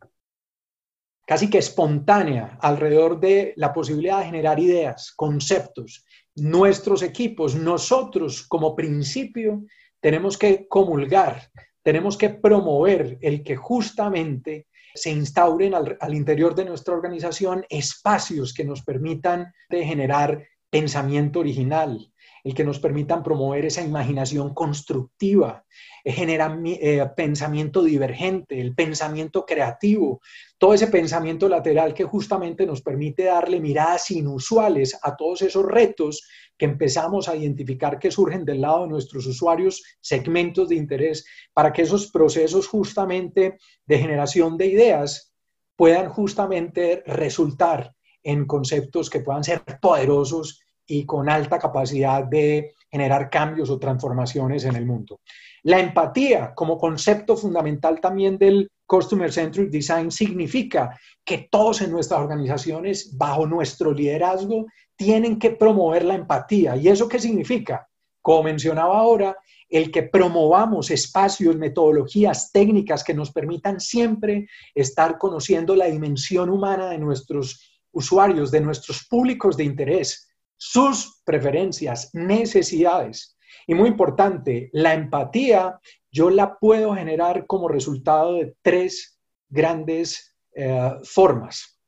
[1.27, 6.05] casi que espontánea alrededor de la posibilidad de generar ideas, conceptos.
[6.37, 9.65] Nuestros equipos, nosotros como principio,
[10.05, 11.51] tenemos que comulgar,
[11.83, 18.67] tenemos que promover el que justamente se instauren al, interior de nuestra organización espacios que
[18.67, 22.13] nos permitan generar pensamiento original,
[22.45, 25.65] el que nos permitan promover esa imaginación constructiva,
[26.05, 30.21] eh, generar eh, pensamiento divergente, el pensamiento creativo,
[30.59, 36.29] todo ese pensamiento lateral que justamente nos permite darle miradas inusuales a todos esos retos
[36.59, 41.73] que empezamos a identificar que surgen del lado de nuestros usuarios, segmentos de interés, para
[41.73, 45.35] que esos procesos justamente de generación de ideas
[45.77, 53.29] puedan justamente resultar en conceptos que puedan ser poderosos y con alta capacidad de generar
[53.31, 55.21] cambios o transformaciones en el mundo.
[55.65, 62.21] La empatía como concepto fundamental también del Customer Centric Design significa que todos en nuestras
[62.21, 66.77] organizaciones, bajo nuestro liderazgo, tienen que promover la empatía.
[66.77, 67.89] ¿Y eso qué significa?
[68.21, 69.37] Como mencionaba ahora,
[69.69, 76.91] el que promovamos espacios, metodologías, técnicas que nos permitan siempre estar conociendo la dimensión humana
[76.91, 80.29] de nuestros usuarios, de nuestros públicos de interés,
[80.67, 83.37] sus preferencias, necesidades.
[83.67, 85.79] Y muy importante, la empatía
[86.11, 91.79] yo la puedo generar como resultado de tres grandes eh, formas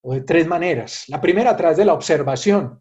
[0.00, 1.04] o de tres maneras.
[1.08, 2.80] La primera a través de la observación.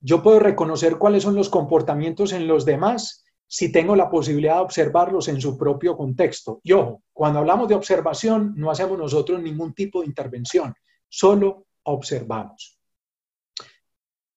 [0.00, 4.62] Yo puedo reconocer cuáles son los comportamientos en los demás si tengo la posibilidad de
[4.62, 6.60] observarlos en su propio contexto.
[6.62, 10.74] Y ojo, cuando hablamos de observación, no hacemos nosotros ningún tipo de intervención,
[11.08, 12.73] solo observamos.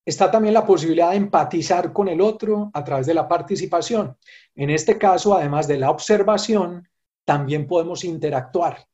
[0.08, 4.16] Está también la posibilidad de empatizar con el otro a través de la participación.
[4.54, 6.88] En este caso, además de la observación,
[7.26, 8.86] también podemos interactuar.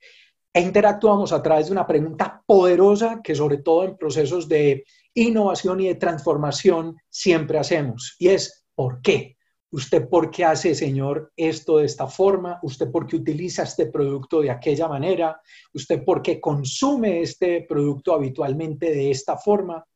[0.52, 4.82] E interactuamos a través de una pregunta poderosa que sobre todo en procesos de
[5.14, 8.16] innovación y de transformación siempre hacemos.
[8.18, 9.36] Y es, ¿por qué?
[9.70, 12.58] ¿Usted por qué hace, señor, esto de esta forma?
[12.64, 15.40] ¿Usted por qué utiliza este producto de aquella manera?
[15.72, 19.86] ¿Usted por qué consume este producto habitualmente de esta forma?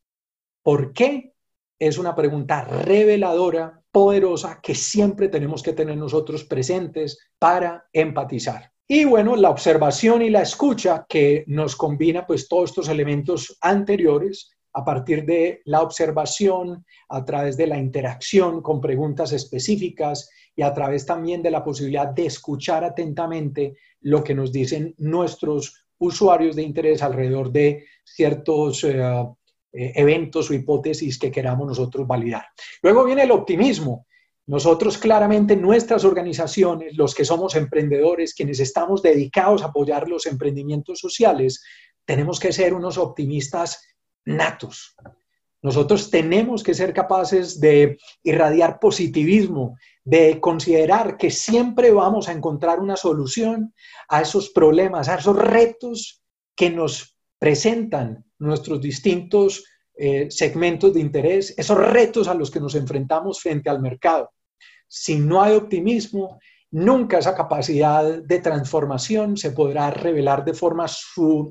[0.69, 1.33] ¿Por qué?
[1.79, 8.71] Es una pregunta reveladora, poderosa, que siempre tenemos que tener nosotros presentes para empatizar.
[8.87, 14.51] Y bueno, la observación y la escucha que nos combina pues todos estos elementos anteriores
[14.75, 20.75] a partir de la observación, a través de la interacción con preguntas específicas y a
[20.75, 26.63] través también de la posibilidad de escuchar atentamente lo que nos dicen nuestros usuarios de
[26.63, 29.03] interés alrededor de ciertos eh,
[29.73, 32.47] eh, eventos o hipótesis que queramos nosotros validar.
[32.83, 34.07] Luego viene el optimismo.
[34.47, 41.01] Nosotros claramente, nuestras organizaciones, los que somos emprendedores, quienes estamos dedicados a apoyar los emprendimientos
[41.01, 41.63] sociales,
[42.07, 43.83] tenemos que ser unos optimistas
[44.25, 44.97] natos.
[45.61, 52.81] Nosotros tenemos que ser capaces de irradiar positivismo, de considerar que siempre vamos a encontrar
[52.81, 53.75] una solución
[54.09, 56.23] a esos problemas, a esos retos
[56.57, 59.65] que nos presentan nuestros distintos
[59.97, 64.31] eh, segmentos de interés, esos retos a los que nos enfrentamos frente al mercado.
[64.87, 66.39] Si no hay optimismo,
[66.71, 70.87] nunca esa capacidad de transformación se podrá revelar de forma,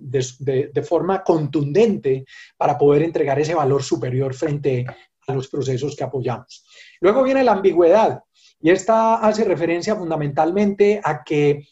[0.01, 4.85] de, forma contundente para poder entregar ese valor superior frente
[5.27, 6.63] a los procesos que apoyamos.
[7.01, 8.21] Luego viene la ambigüedad
[8.61, 11.67] y esta hace referencia fundamentalmente a que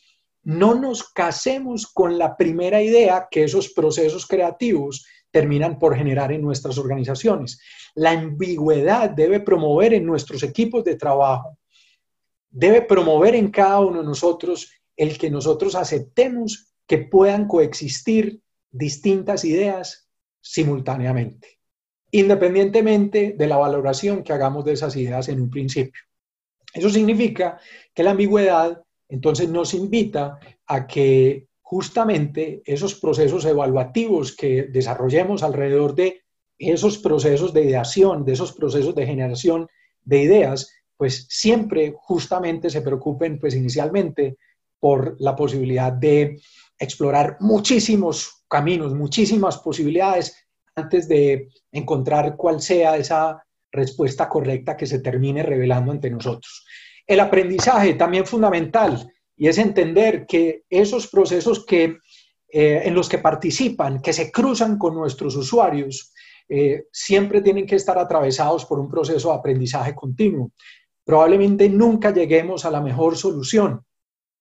[0.46, 6.42] no nos casemos con la primera idea que esos procesos creativos terminan por generar en
[6.42, 7.60] nuestras organizaciones.
[7.96, 11.58] La ambigüedad debe promover en nuestros equipos de trabajo,
[12.50, 18.40] debe promover en cada uno de nosotros el que nosotros aceptemos que puedan coexistir
[18.72, 20.08] distintas ideas
[20.42, 21.60] simultáneamente,
[22.12, 26.02] independientemente de la valoración que hagamos de esas ideas en un principio.
[26.72, 27.60] Eso significa
[27.94, 35.96] que la ambigüedad entonces nos invita a que justamente esos procesos evaluativos que desarrollemos alrededor
[35.96, 36.22] de
[36.58, 39.68] esos procesos de ideación, de esos procesos de generación
[40.04, 44.38] de ideas, pues siempre justamente se preocupen pues inicialmente
[44.80, 46.40] por la posibilidad de
[46.78, 55.00] explorar muchísimos caminos, muchísimas posibilidades antes de encontrar cuál sea esa respuesta correcta que se
[55.00, 56.66] termine revelando ante nosotros.
[57.08, 61.98] El aprendizaje también fundamental y es entender que esos procesos que,
[62.48, 66.14] eh, en los que participan, que se cruzan con nuestros usuarios,
[66.48, 70.52] eh, siempre tienen que estar atravesados por un proceso de aprendizaje continuo.
[71.04, 73.84] Probablemente nunca lleguemos a la mejor solución.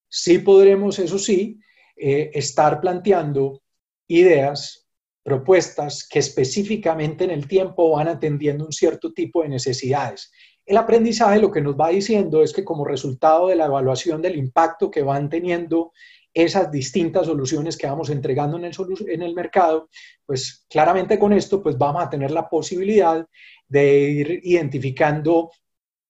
[0.08, 1.58] Sí podremos, eso sí,
[1.96, 3.62] eh, estar planteando
[4.08, 4.86] ideas,
[5.22, 10.30] propuestas que específicamente en el tiempo van atendiendo un cierto tipo de necesidades.
[10.66, 14.36] El aprendizaje lo que nos va diciendo es que como resultado de la evaluación del
[14.36, 15.92] impacto que van teniendo
[16.32, 19.88] esas distintas soluciones que vamos entregando en el, mercado,
[20.26, 23.24] pues claramente con esto pues vamos a tener la posibilidad
[23.68, 25.50] de ir identificando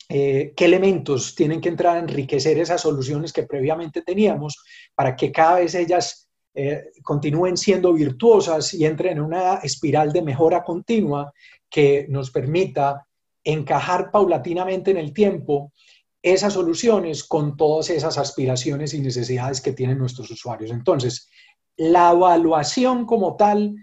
[0.08, 4.62] eh, qué elementos tienen que entrar a enriquecer esas soluciones que previamente teníamos
[4.94, 10.22] para que cada vez ellas eh, continúen siendo virtuosas y entren en una espiral de
[10.22, 11.32] mejora continua
[11.68, 13.06] que nos permita
[13.44, 15.72] encajar paulatinamente en el tiempo
[16.22, 20.70] esas soluciones con todas esas aspiraciones y necesidades que tienen nuestros usuarios.
[20.70, 21.28] Entonces,
[21.76, 23.74] la evaluación como tal,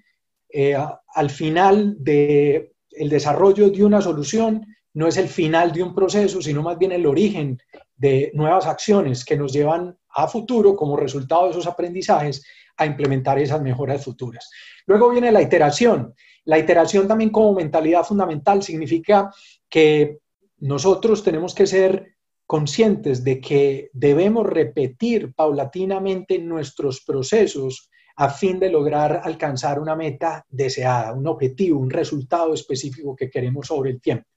[0.49, 0.75] eh,
[1.13, 6.41] al final del el desarrollo de una solución, no es el final de un proceso,
[6.41, 7.59] sino más bien el origen
[7.95, 12.43] de nuevas acciones que nos llevan a futuro, como resultado de esos aprendizajes,
[12.81, 14.49] a implementar esas mejoras futuras.
[14.85, 16.13] Luego viene la iteración.
[16.45, 19.31] La iteración también como mentalidad fundamental significa
[19.69, 20.19] que
[20.57, 22.15] nosotros tenemos que ser
[22.45, 30.45] conscientes de que debemos repetir paulatinamente nuestros procesos a fin de lograr alcanzar una meta
[30.49, 34.27] deseada, un objetivo, un resultado específico que queremos sobre el tiempo.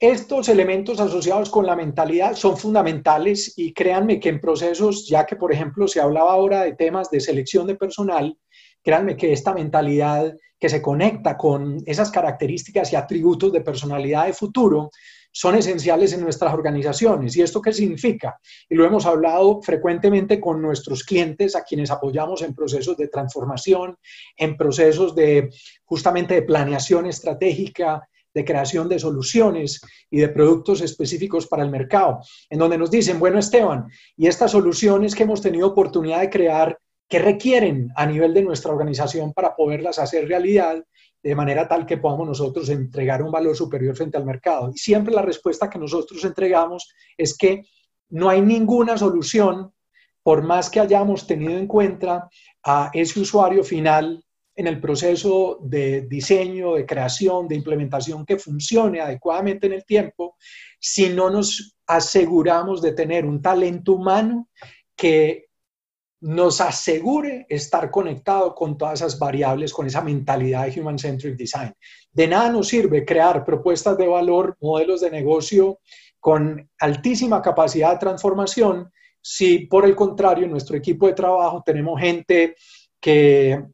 [0.00, 5.36] Estos elementos asociados con la mentalidad son fundamentales y créanme que en procesos, ya que
[5.36, 8.34] por ejemplo se hablaba ahora de temas de selección de personal,
[8.82, 14.32] créanme que esta mentalidad que se conecta con esas características y atributos de personalidad de
[14.32, 14.90] futuro
[15.32, 17.36] son esenciales en nuestras organizaciones.
[17.36, 18.40] ¿Y esto qué significa?
[18.70, 23.98] Y lo hemos hablado frecuentemente con nuestros clientes a quienes apoyamos en procesos de transformación,
[24.38, 25.50] en procesos de
[25.84, 32.20] justamente de planeación estratégica, de creación de soluciones y de productos específicos para el mercado,
[32.48, 36.78] en donde nos dicen, bueno, Esteban, y estas soluciones que hemos tenido oportunidad de crear,
[37.08, 40.82] ¿qué requieren a nivel de nuestra organización para poderlas hacer realidad?
[41.22, 44.70] de manera tal que podamos nosotros entregar un valor superior frente al mercado.
[44.74, 47.64] Y siempre la respuesta que nosotros entregamos es que
[48.08, 49.72] no hay ninguna solución,
[50.22, 52.28] por más que hayamos tenido en cuenta
[52.64, 54.24] a ese usuario final
[54.60, 60.36] en el proceso de diseño, de creación, de implementación que funcione adecuadamente en el tiempo,
[60.78, 64.48] si no nos aseguramos de tener un talento humano
[64.94, 65.46] que
[66.20, 71.72] nos asegure estar conectado con todas esas variables, con esa mentalidad de Human Centric Design.
[72.12, 75.78] De nada nos sirve crear propuestas de valor, modelos de negocio
[76.18, 78.92] con altísima capacidad de transformación
[79.22, 82.56] si por el contrario en nuestro equipo de trabajo tenemos gente
[83.00, 83.64] que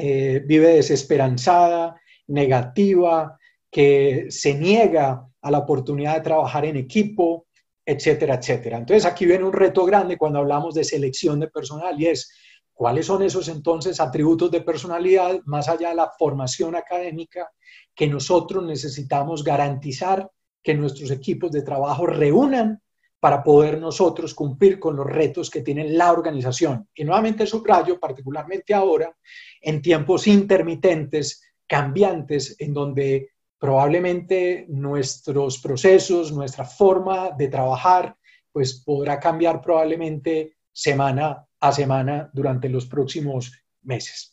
[0.00, 3.38] eh, vive desesperanzada, negativa,
[3.70, 7.46] que se niega a la oportunidad de trabajar en equipo,
[7.84, 8.78] etcétera, etcétera.
[8.78, 12.32] Entonces aquí viene un reto grande cuando hablamos de selección de personal y es
[12.72, 17.50] cuáles son esos entonces atributos de personalidad más allá de la formación académica
[17.94, 20.30] que nosotros necesitamos garantizar
[20.62, 22.80] que nuestros equipos de trabajo reúnan
[23.20, 26.88] para poder nosotros cumplir con los retos que tiene la organización.
[26.94, 29.14] Y nuevamente subrayo, particularmente ahora,
[29.60, 38.16] en tiempos intermitentes, cambiantes, en donde probablemente nuestros procesos, nuestra forma de trabajar,
[38.50, 43.52] pues podrá cambiar probablemente semana a semana durante los próximos
[43.82, 44.29] meses.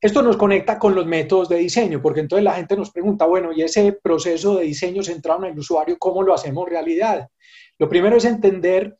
[0.00, 3.52] Esto nos conecta con los métodos de diseño, porque entonces la gente nos pregunta, bueno,
[3.52, 7.28] ¿y ese proceso de diseño centrado en el usuario, cómo lo hacemos realidad?
[7.78, 8.96] Lo primero es entender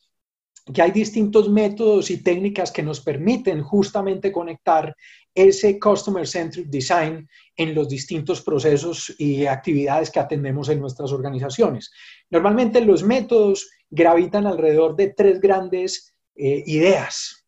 [0.72, 4.94] que hay distintos métodos y técnicas que nos permiten justamente conectar
[5.34, 11.90] ese Customer Centric Design en los distintos procesos y actividades que atendemos en nuestras organizaciones.
[12.28, 17.46] Normalmente los métodos gravitan alrededor de tres grandes eh, ideas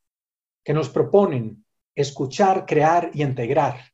[0.65, 1.62] que nos proponen
[1.95, 3.93] escuchar, crear y integrar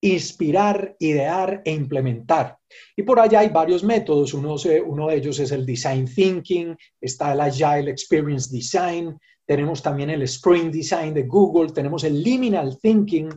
[0.00, 2.56] inspirar, idear e implementar.
[2.96, 4.34] Y por allá hay varios métodos.
[4.34, 10.22] Uno, de ellos es el Design Thinking, está el Agile Experience Design, tenemos también el
[10.22, 13.28] Sprint Design de Google, tenemos el Liminal Thinking.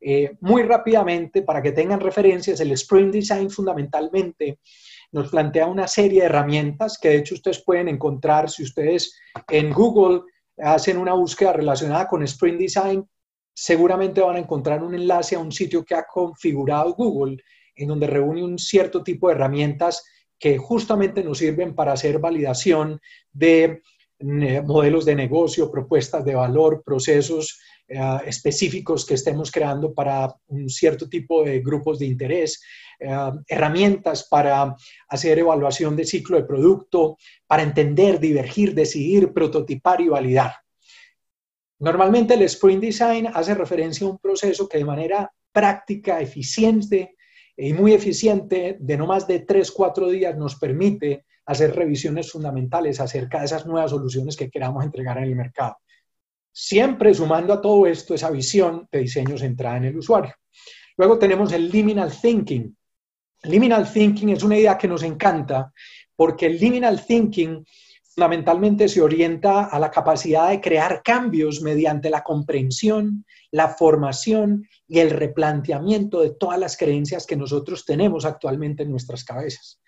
[0.00, 4.58] Eh, muy rápidamente, para que tengan referencias, el Sprint Design fundamentalmente
[5.12, 9.14] nos plantea una serie de herramientas que de hecho ustedes pueden encontrar si ustedes
[9.48, 10.22] en Google
[10.56, 13.06] hacen una búsqueda relacionada con Sprint Design,
[13.54, 17.36] seguramente van a encontrar un enlace a un sitio que ha configurado Google,
[17.74, 20.04] en donde reúne un cierto tipo de herramientas
[20.38, 23.00] que justamente nos sirven para hacer validación
[23.32, 23.80] de
[24.18, 30.68] eh, modelos de negocio, propuestas de valor, procesos eh, específicos que estemos creando para un
[30.68, 32.62] cierto tipo de grupos de interés,
[33.00, 33.08] eh,
[33.48, 34.76] herramientas para
[35.08, 40.61] hacer evaluación de ciclo de producto, para entender, divergir, decidir, prototipar y validar.
[41.82, 47.16] Normalmente el Sprint Design hace referencia a un proceso que de manera práctica, eficiente
[47.56, 53.00] y muy eficiente, de no más de 3, 4 días, nos permite hacer revisiones fundamentales
[53.00, 55.78] acerca de esas nuevas soluciones que queramos entregar en el mercado.
[56.52, 60.34] Siempre sumando a todo esto esa visión de diseño centrada en el usuario.
[60.96, 62.76] Luego tenemos el liminal thinking.
[63.42, 65.72] Liminal thinking es una idea que nos encanta
[66.14, 67.64] porque el liminal thinking
[68.14, 74.98] fundamentalmente se orienta a la capacidad de crear cambios mediante la comprensión, la formación y
[74.98, 79.80] el replanteamiento de todas las creencias que nosotros tenemos actualmente en nuestras cabezas.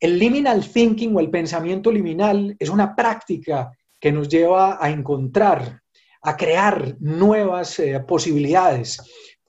[0.00, 5.80] El liminal thinking o el pensamiento liminal es una práctica que nos lleva a encontrar,
[6.22, 9.00] a crear nuevas eh, posibilidades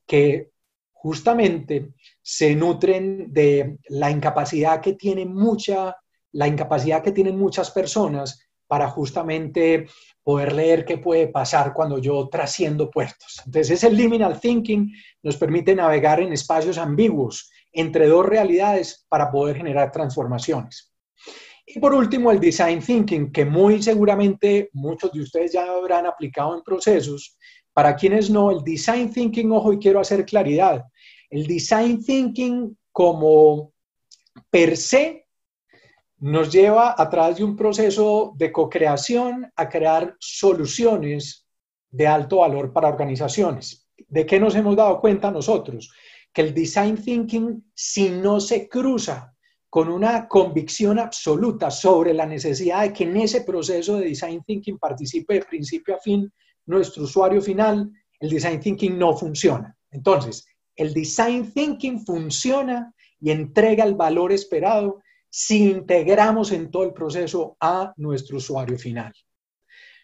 [0.05, 0.51] que
[0.91, 5.95] justamente se nutren de la incapacidad que tiene mucha
[6.33, 9.87] la incapacidad que tienen muchas personas para justamente
[10.23, 13.41] poder leer qué puede pasar cuando yo trasciendo puertos.
[13.45, 19.57] Entonces, ese liminal thinking nos permite navegar en espacios ambiguos entre dos realidades para poder
[19.57, 20.91] generar transformaciones.
[21.65, 26.55] Y por último, el design thinking, que muy seguramente muchos de ustedes ya habrán aplicado
[26.55, 27.37] en procesos.
[27.73, 30.83] Para quienes no, el design thinking, ojo, y quiero hacer claridad,
[31.29, 33.71] el design thinking como
[34.49, 35.22] per se
[36.23, 41.45] nos lleva a través de un proceso de co-creación a crear soluciones
[41.91, 43.89] de alto valor para organizaciones.
[44.07, 45.91] ¿De qué nos hemos dado cuenta nosotros?
[46.31, 49.35] Que el design thinking, si no se cruza
[49.69, 54.77] con una convicción absoluta sobre la necesidad de que en ese proceso de design thinking
[54.77, 56.31] participe de principio a fin
[56.67, 59.75] nuestro usuario final, el design thinking no funciona.
[59.91, 60.47] Entonces,
[60.77, 65.01] el design thinking funciona y entrega el valor esperado
[65.35, 69.11] si integramos en todo el proceso a nuestro usuario final.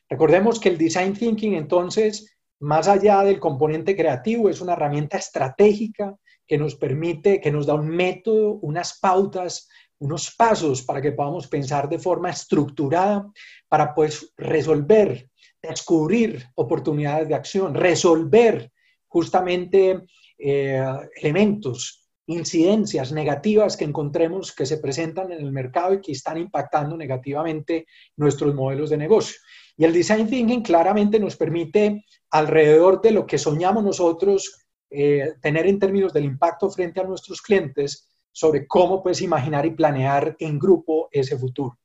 [0.10, 6.16] Recordemos que el design thinking entonces, más allá del componente creativo, es una herramienta estratégica
[6.48, 9.70] que nos permite, que nos da un método, unas pautas,
[10.00, 13.30] unos pasos para que podamos pensar de forma estructurada
[13.68, 15.30] para pues resolver,
[15.62, 18.72] descubrir oportunidades de acción, resolver
[19.08, 20.06] justamente
[20.40, 20.84] eh,
[21.18, 26.96] elementos, incidencias negativas que encontremos que se presentan en el mercado y que están impactando
[26.96, 29.38] negativamente nuestros modelos de negocio.
[29.76, 35.66] Y el design thinking claramente nos permite, alrededor de lo que soñamos nosotros, eh, tener
[35.66, 40.60] en términos del impacto frente a nuestros clientes sobre cómo puedes imaginar y planear en
[40.60, 41.80] grupo ese futuro.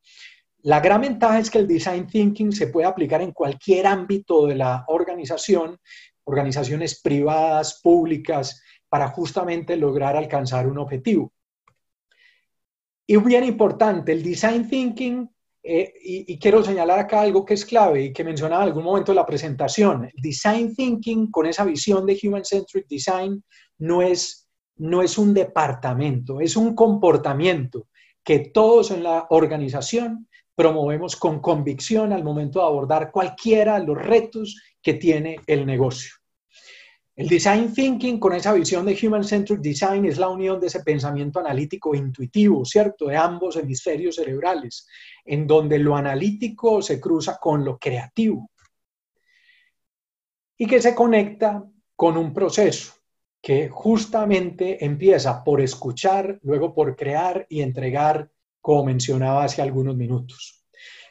[0.62, 4.56] La gran ventaja es que el design thinking se puede aplicar en cualquier ámbito de
[4.56, 5.78] la organización,
[6.24, 8.62] organizaciones privadas, públicas,
[8.94, 11.32] para justamente lograr alcanzar un objetivo.
[13.04, 15.28] Y bien importante, el design thinking
[15.64, 19.10] eh, y, quiero señalar acá algo que es clave y que mencionaba en algún momento
[19.10, 20.08] de la presentación.
[20.14, 23.42] Design Thinking con esa visión de Human Centric Design
[23.78, 27.88] no es, no es un departamento, es un comportamiento
[28.22, 33.98] que todos en la organización promovemos con convicción al momento de abordar cualquiera de los
[34.00, 36.12] retos que tiene el negocio.
[37.16, 40.82] El design thinking con esa visión de human centric design es la unión de ese
[40.82, 43.06] pensamiento analítico e intuitivo, ¿cierto?
[43.06, 44.88] De ambos hemisferios cerebrales,
[45.24, 48.50] en donde lo analítico se cruza con lo creativo
[50.56, 52.94] y que se conecta con un proceso
[53.40, 60.64] que justamente empieza por escuchar, luego por crear y entregar, como mencionaba hace algunos minutos.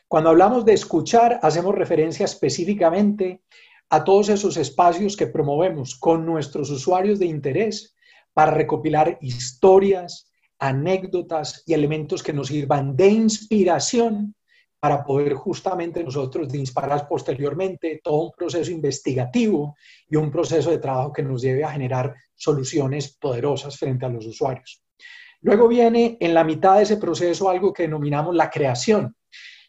[0.08, 3.44] Cuando hablamos de escuchar, hacemos referencia específicamente
[3.94, 7.96] a todos esos espacios que promovemos con nuestros usuarios de interés
[8.34, 14.34] para recopilar historias, anécdotas y elementos que nos sirvan de inspiración
[14.80, 19.76] para poder justamente nosotros disparar posteriormente todo un proceso investigativo
[20.10, 24.26] y un proceso de trabajo que nos lleve a generar soluciones poderosas frente a los
[24.26, 24.82] usuarios.
[25.42, 29.16] Luego viene en la mitad de ese proceso algo que denominamos la creación,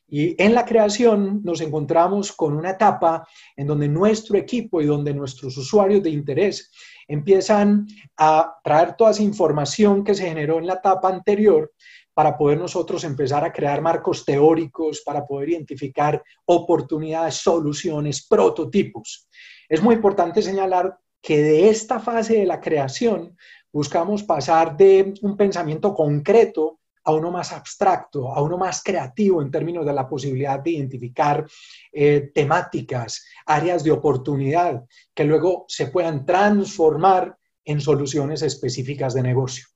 [0.06, 3.26] y en la creación nos encontramos con una etapa
[3.56, 6.70] en donde nuestro equipo y donde nuestros usuarios de interés
[7.08, 7.86] empiezan
[8.16, 11.72] a traer toda esa información que se generó en la etapa anterior
[12.12, 19.28] para poder nosotros empezar a crear marcos teóricos, para poder identificar oportunidades, soluciones, prototipos.
[19.68, 23.36] Es muy importante señalar que de esta fase de la creación
[23.72, 29.50] buscamos pasar de un pensamiento concreto a uno más abstracto, a uno más creativo en
[29.50, 31.46] términos de la posibilidad de identificar
[31.92, 34.84] eh, temáticas, áreas de oportunidad
[35.14, 39.66] que luego se puedan transformar en soluciones específicas de negocio.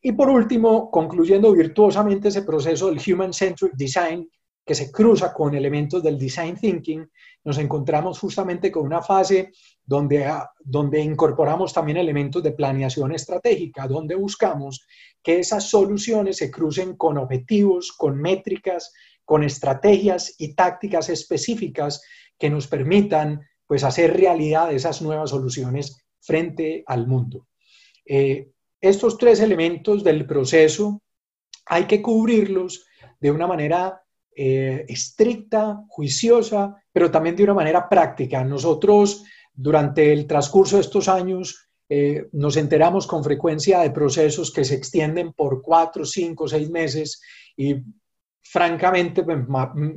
[0.00, 4.28] Y por último, concluyendo virtuosamente ese proceso del Human Centric Design,
[4.66, 7.08] que se cruza con elementos del Design Thinking,
[7.44, 9.52] nos encontramos justamente con una fase
[9.84, 14.84] donde, ah, donde incorporamos también elementos de planeación estratégica, donde buscamos
[15.22, 18.92] que esas soluciones se crucen con objetivos, con métricas,
[19.24, 22.02] con estrategias y tácticas específicas
[22.36, 27.46] que nos permitan pues hacer realidad esas nuevas soluciones frente al mundo.
[28.04, 28.50] Eh,
[28.80, 31.02] estos tres elementos del proceso
[31.66, 32.86] hay que cubrirlos
[33.20, 34.02] de una manera
[34.38, 38.44] eh, estricta, juiciosa, pero también de una manera práctica.
[38.44, 39.24] Nosotros,
[39.54, 44.74] durante el transcurso de estos años, eh, nos enteramos con frecuencia de procesos que se
[44.74, 47.22] extienden por cuatro, cinco, seis meses
[47.56, 47.76] y
[48.42, 49.38] francamente pues,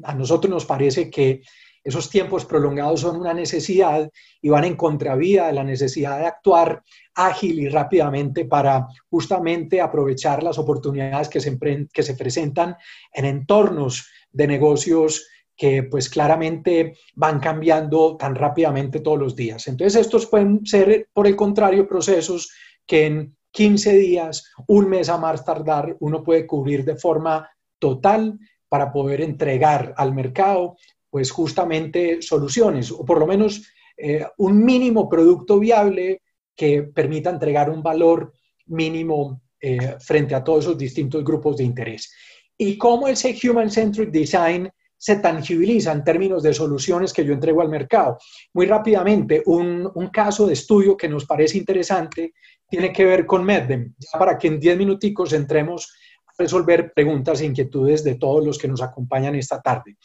[0.04, 1.42] a nosotros nos parece que
[1.84, 4.10] esos tiempos prolongados son una necesidad
[4.42, 6.84] y van en contravía de la necesidad de actuar
[7.16, 11.58] ágil y rápidamente para justamente aprovechar las oportunidades que se,
[11.92, 12.76] que se presentan
[13.14, 15.28] en entornos de negocios
[15.60, 19.68] que pues claramente van cambiando tan rápidamente todos los días.
[19.68, 22.50] Entonces estos pueden ser, por el contrario, procesos
[22.88, 28.40] que en 15 días, un mes a más tardar, uno puede cubrir de forma total
[28.70, 30.78] para poder entregar al mercado
[31.10, 33.64] pues justamente soluciones o por lo menos
[33.98, 36.22] eh, un mínimo producto viable
[36.56, 38.32] que permita entregar un valor
[38.68, 42.14] mínimo eh, frente a todos esos distintos grupos de interés
[42.62, 47.62] y cómo ese Human Centric Design se tangibiliza en términos de soluciones que yo entrego
[47.62, 48.18] al mercado.
[48.53, 52.34] Muy rápidamente, un, caso de estudio que nos parece interesante
[52.68, 55.93] tiene que ver con Medem, ya para que en 10 minuticos entremos
[56.38, 59.95] resolver preguntas e inquietudes de todos los que nos acompañan esta tarde.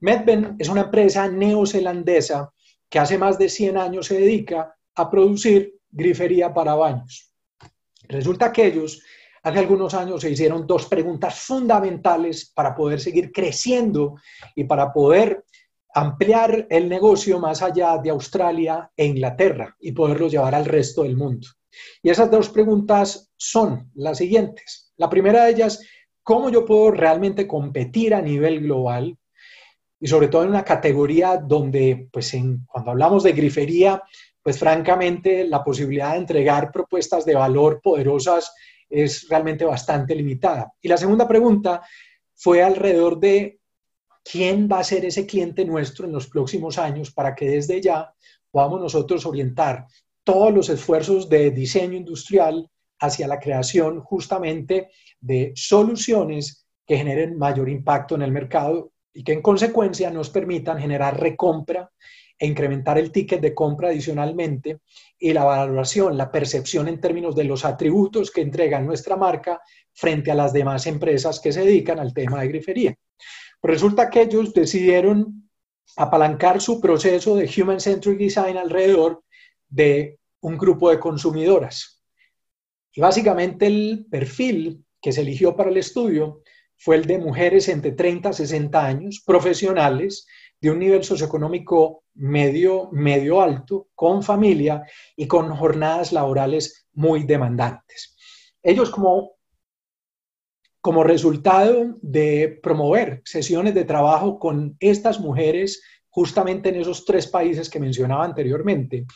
[0.00, 2.50] Medben es una empresa neozelandesa
[2.88, 7.30] que hace más de 100 años se dedica a producir grifería para baños.
[8.08, 9.02] Resulta que ellos
[9.42, 14.16] hace algunos años se hicieron dos preguntas fundamentales para poder seguir creciendo
[14.54, 15.44] y para poder
[15.94, 21.16] ampliar el negocio más allá de Australia e Inglaterra y poderlo llevar al resto del
[21.16, 21.48] mundo.
[22.02, 24.92] Y esas dos preguntas son las siguientes.
[24.96, 25.80] La primera de ellas,
[26.22, 29.16] ¿cómo yo puedo realmente competir a nivel global?
[30.00, 32.32] Y sobre todo en una categoría donde, pues
[32.66, 34.02] cuando hablamos de grifería,
[34.42, 38.52] pues francamente la posibilidad de entregar propuestas de valor poderosas
[38.88, 40.72] es realmente bastante limitada.
[40.80, 41.82] Y la segunda pregunta
[42.34, 43.60] fue alrededor de
[44.24, 48.12] quién va a ser ese cliente nuestro en los próximos años para que desde ya
[48.50, 49.86] podamos nosotros orientar
[50.24, 52.70] todos los esfuerzos de diseño industrial
[53.00, 59.32] hacia la creación justamente de soluciones que generen mayor impacto en el mercado y que
[59.32, 61.90] en consecuencia nos permitan generar recompra
[62.38, 64.80] e incrementar el ticket de compra adicionalmente
[65.18, 69.60] y la valoración, la percepción en términos de los atributos que entrega nuestra marca
[69.92, 72.94] frente a las demás empresas que se dedican al tema de grifería.
[73.62, 75.50] Resulta que ellos decidieron
[75.96, 79.24] apalancar su proceso de Human Centric Design alrededor
[79.68, 82.02] de un grupo de consumidoras.
[82.92, 86.42] Y básicamente el perfil que se eligió para el estudio
[86.76, 90.26] fue el de mujeres entre 30 y 60 años, profesionales,
[90.60, 94.82] de un nivel socioeconómico medio, medio alto, con familia
[95.16, 98.16] y con jornadas laborales muy demandantes.
[98.62, 99.36] Ellos como,
[100.80, 105.80] como resultado de promover sesiones de trabajo con estas mujeres
[106.10, 109.06] justamente en esos tres países que mencionaba anteriormente,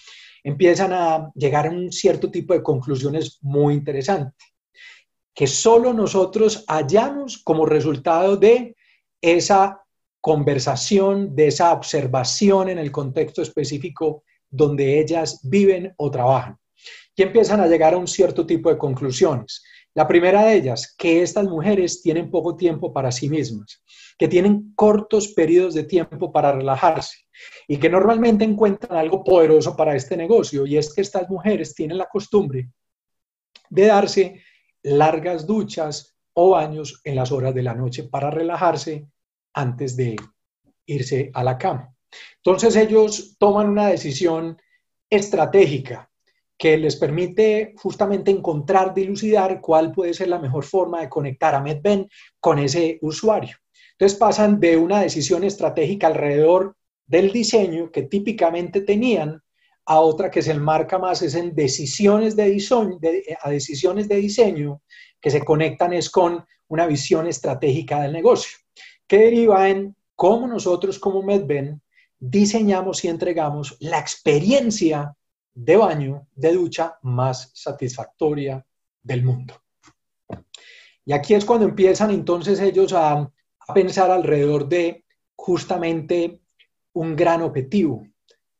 [0.45, 4.55] empiezan a llegar a un cierto tipo de conclusiones muy interesantes,
[5.35, 8.77] que solo nosotros hallamos como resultado de
[9.21, 9.82] esa
[10.23, 16.57] conversación, de esa observación en el contexto específico donde ellas viven o trabajan.
[17.17, 19.63] Y empiezan a llegar a un cierto tipo de conclusiones.
[19.95, 23.83] La primera de ellas, que estas mujeres tienen poco tiempo para sí mismas,
[24.17, 27.27] que tienen cortos periodos de tiempo para relajarse
[27.67, 31.99] y que normalmente encuentran algo poderoso para este negocio y es que estas mujeres tienen
[31.99, 32.71] la costumbre
[33.69, 34.43] de darse
[34.83, 39.09] largas duchas o baños en las horas de la noche para relajarse
[39.55, 40.17] antes de
[40.87, 41.95] irse a la cama.
[42.37, 44.61] Entonces ellos toman una decisión
[45.09, 46.11] estratégica
[46.59, 51.61] que les permite justamente encontrar, dilucidar cuál puede ser la mejor forma de conectar a
[51.61, 53.57] MedBen con ese usuario.
[53.93, 56.77] Entonces pasan de una decisión estratégica alrededor
[57.07, 59.43] del diseño que típicamente tenían
[59.85, 62.99] a otra que se enmarca más es en decisiones de diseño,
[63.43, 64.83] a decisiones de diseño
[65.21, 68.62] que se conectan es con una visión estratégica del negocio
[69.07, 71.81] que deriva en cómo nosotros como MedBen
[72.19, 75.17] diseñamos y entregamos la experiencia
[75.55, 78.65] de baño, de ducha más satisfactoria
[79.03, 79.55] del mundo.
[81.05, 83.31] Y aquí es cuando empiezan entonces ellos a,
[83.75, 85.05] pensar alrededor de
[85.37, 86.41] justamente
[86.95, 88.07] un gran objetivo,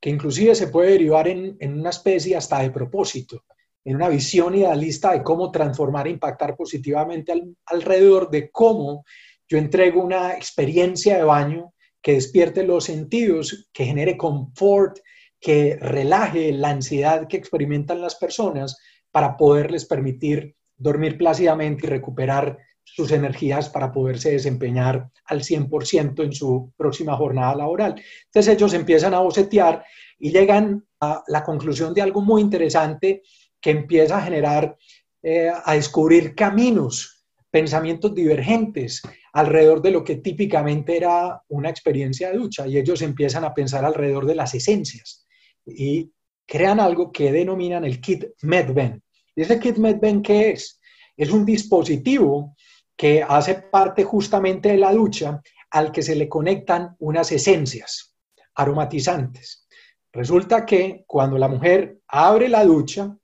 [0.01, 3.45] que inclusive se puede derivar en, una especie hasta de propósito,
[3.85, 7.33] en una visión idealista de cómo transformar e impactar positivamente
[7.67, 9.05] alrededor de cómo
[9.53, 15.01] yo entrego una experiencia de baño que despierte los sentidos, que genere confort,
[15.39, 18.79] que relaje la ansiedad que experimentan las personas
[19.11, 26.33] para poderles permitir dormir plácidamente y recuperar sus energías para poderse desempeñar al 100% en
[26.33, 28.03] su próxima jornada laboral.
[28.25, 29.85] Entonces ellos empiezan a bocetear
[30.19, 33.21] y llegan a la conclusión de algo muy interesante
[33.61, 34.79] que empieza a generar,
[35.23, 37.12] eh, a descubrir caminos,
[37.53, 39.03] pensamientos divergentes,
[39.35, 43.85] alrededor de lo que típicamente era una experiencia de ducha y ellos empiezan a pensar
[43.85, 45.27] alrededor de las esencias
[45.67, 46.11] y
[46.47, 49.03] crean algo que denominan el kit MedBen.
[49.37, 50.81] ¿Y ese kit MedBen qué es?
[51.15, 52.57] Es un dispositivo
[52.97, 58.17] que hace parte justamente de la ducha al que se le conectan unas esencias
[58.55, 59.67] aromatizantes.
[60.11, 63.15] Resulta que cuando la mujer abre la ducha,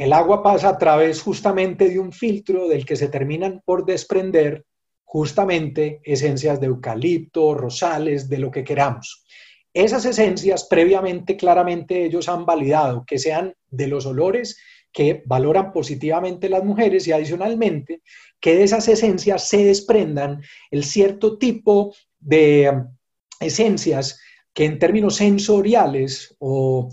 [0.00, 4.64] el agua pasa a través justamente de un filtro del que se terminan por desprender
[5.04, 9.26] justamente esencias de eucalipto, rosales, de lo que queramos.
[9.74, 14.58] Esas esencias previamente, claramente ellos han validado que sean de los olores
[14.90, 18.00] que valoran positivamente las mujeres y adicionalmente
[18.40, 20.40] que de esas esencias se desprendan
[20.70, 22.96] el cierto tipo de um,
[23.38, 24.18] esencias
[24.54, 26.88] que en términos sensoriales o,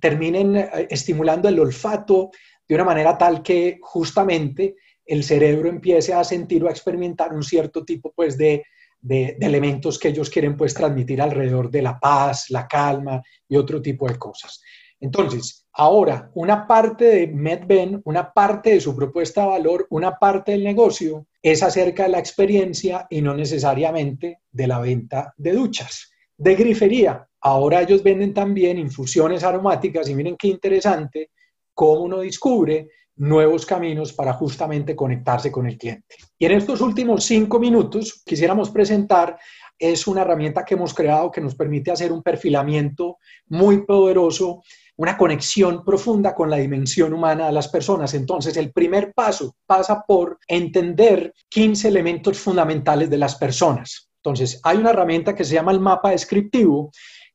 [0.00, 2.30] terminen eh, estimulando el olfato
[2.66, 7.42] de una manera tal que justamente el cerebro empiece a sentir o a experimentar un
[7.42, 8.64] cierto tipo pues de,
[9.00, 13.80] de, elementos que ellos quieren pues transmitir alrededor de la paz, la calma y otro
[13.80, 14.60] tipo de cosas.
[14.98, 20.52] Entonces, ahora, una parte de MedBen, una parte de su propuesta de valor, una parte
[20.52, 26.10] del negocio es acerca de la experiencia y no necesariamente de la venta de duchas.
[26.38, 31.30] De grifería, ahora ellos venden también infusiones aromáticas y miren qué interesante
[31.74, 36.16] cómo uno descubre nuevos caminos para justamente conectarse con el cliente.
[36.38, 39.38] Y en estos últimos cinco minutos quisiéramos presentar
[39.78, 43.18] es una herramienta que hemos creado que nos permite hacer un perfilamiento
[43.48, 44.62] muy poderoso,
[44.96, 48.14] una conexión profunda con la dimensión humana de las personas.
[48.14, 54.08] Entonces, el primer paso pasa por entender 15 elementos fundamentales de las personas.
[54.26, 56.90] Entonces, hay una herramienta que se llama el mapa descriptivo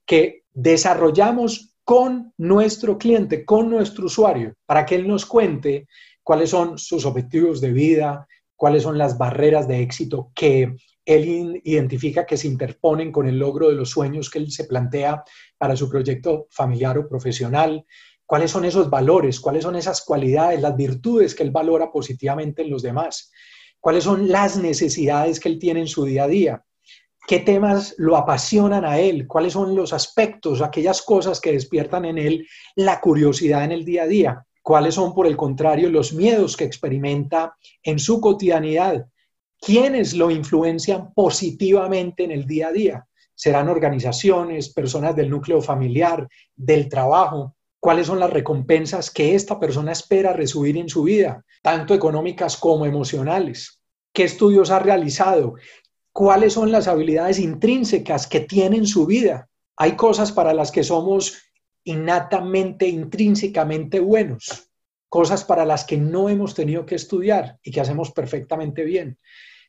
[0.06, 5.88] que desarrollamos con nuestro cliente, con nuestro usuario, para que él nos cuente
[6.22, 8.28] cuáles son sus objetivos de vida,
[8.58, 10.76] cuáles son las barreras de éxito que
[11.06, 15.24] él identifica que se interponen con el logro de los sueños que él se plantea
[15.58, 17.86] para su proyecto familiar o profesional,
[18.26, 22.70] cuáles son esos valores, cuáles son esas cualidades, las virtudes que él valora positivamente en
[22.70, 23.32] los demás,
[23.80, 26.66] cuáles son las necesidades que él tiene en su día a día,
[27.28, 32.18] qué temas lo apasionan a él, cuáles son los aspectos, aquellas cosas que despiertan en
[32.18, 36.58] él la curiosidad en el día a día, cuáles son, por el contrario, los miedos
[36.58, 39.06] que experimenta en su cotidianidad,
[39.60, 43.08] quiénes lo influencian positivamente en el día a día.
[43.36, 49.92] Serán organizaciones, personas del núcleo familiar, del trabajo, cuáles son las recompensas que esta persona
[49.92, 53.82] espera recibir en su vida, tanto económicas como emocionales.
[54.14, 55.56] ¿Qué estudios ha realizado?
[56.12, 59.50] Cuáles son las habilidades intrínsecas que tiene en su vida.
[59.78, 61.42] Hay cosas para las que somos
[61.84, 64.70] innatamente, intrínsecamente buenos,
[65.10, 69.18] cosas para las que no hemos tenido que estudiar y que hacemos perfectamente bien.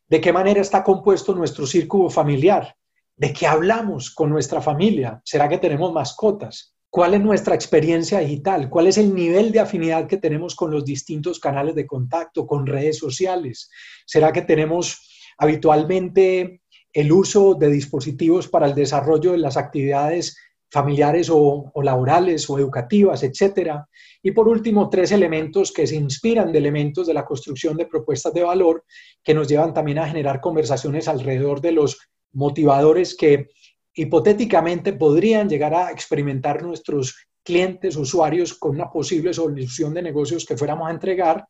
[0.09, 2.77] ¿De qué manera está compuesto nuestro círculo familiar?
[3.17, 5.23] ¿De qué hablamos con nuestra familia?
[5.25, 6.75] ¿Será que tenemos mascotas?
[6.91, 8.69] ¿Cuál es nuestra experiencia digital?
[8.69, 12.67] ¿Cuál es el nivel de afinidad que tenemos con los distintos canales de contacto, con
[12.67, 13.71] redes sociales?
[14.05, 15.12] ¿Será que tenemos
[15.43, 16.61] habitualmente
[16.93, 20.37] el uso de dispositivos para el desarrollo de las actividades
[20.71, 23.89] familiares o, laborales o educativas, etcétera.
[24.23, 28.33] Y por último, tres elementos que se inspiran de elementos de la construcción de propuestas
[28.33, 28.85] de valor
[29.25, 31.99] que nos llevan también a generar conversaciones alrededor de los
[32.33, 33.49] motivadores que
[33.95, 40.57] hipotéticamente podrían llegar a experimentar nuestros clientes, usuarios, con una posible solución de negocios que
[40.57, 41.45] fuéramos a entregar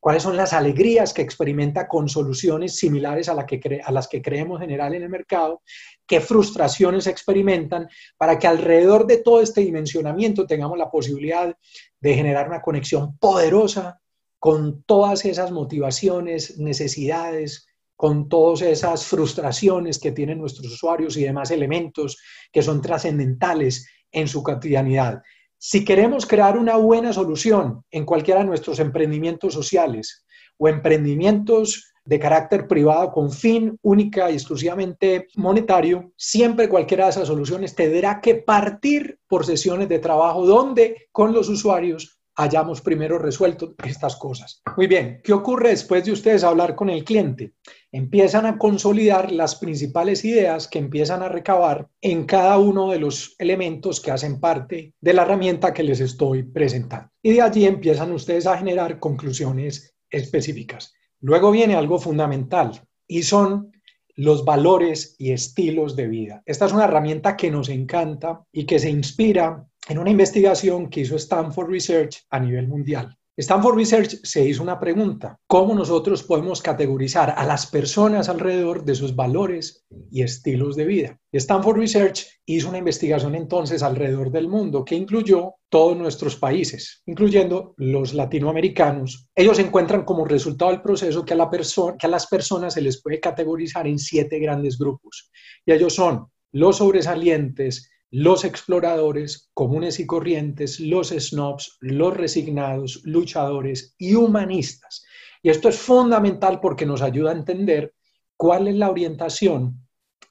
[0.00, 5.02] cuáles son las alegrías que experimenta con soluciones similares a, las que creemos general en
[5.02, 5.62] el mercado,
[6.06, 11.56] qué frustraciones experimentan, para que alrededor de todo este dimensionamiento tengamos la posibilidad
[12.00, 14.00] de generar una conexión poderosa
[14.38, 17.66] con todas esas motivaciones, necesidades,
[17.96, 22.18] con todas esas frustraciones que tienen nuestros usuarios y demás elementos
[22.52, 25.22] que son trascendentales en su cotidianidad.
[25.58, 30.24] Si queremos crear una buena solución en cualquiera de nuestros emprendimientos sociales
[30.58, 37.28] o emprendimientos de carácter privado con fin única y exclusivamente monetario, siempre cualquiera de esas
[37.28, 43.74] soluciones tendrá que partir por sesiones de trabajo donde con los usuarios hayamos primero resuelto
[43.84, 44.62] estas cosas.
[44.76, 47.54] Muy bien, ¿qué ocurre después de ustedes hablar con el cliente?
[47.90, 53.34] Empiezan a consolidar las principales ideas que empiezan a recabar en cada uno de los
[53.38, 57.10] elementos que hacen parte de la herramienta que les estoy presentando.
[57.22, 60.94] Y de allí empiezan ustedes a generar conclusiones específicas.
[61.20, 63.72] Luego viene algo fundamental y son
[64.14, 66.42] los valores y estilos de vida.
[66.46, 71.00] Esta es una herramienta que nos encanta y que se inspira en una investigación que
[71.00, 73.16] hizo Stanford Research a nivel mundial.
[73.38, 78.94] Stanford Research se hizo una pregunta, ¿cómo nosotros podemos categorizar a las personas alrededor de
[78.94, 81.20] sus valores y estilos de vida?
[81.30, 87.74] Stanford Research hizo una investigación entonces alrededor del mundo que incluyó todos nuestros países, incluyendo
[87.76, 89.28] los latinoamericanos.
[89.34, 91.50] Ellos encuentran como resultado del proceso que a,
[91.98, 95.30] que a las personas se les puede categorizar en siete grandes grupos.
[95.66, 103.94] Y ellos son los sobresalientes, los exploradores comunes y corrientes, los snobs, los resignados, luchadores
[103.98, 105.04] y humanistas.
[105.42, 107.94] Y esto es fundamental porque nos ayuda a entender
[108.36, 109.86] cuál es la orientación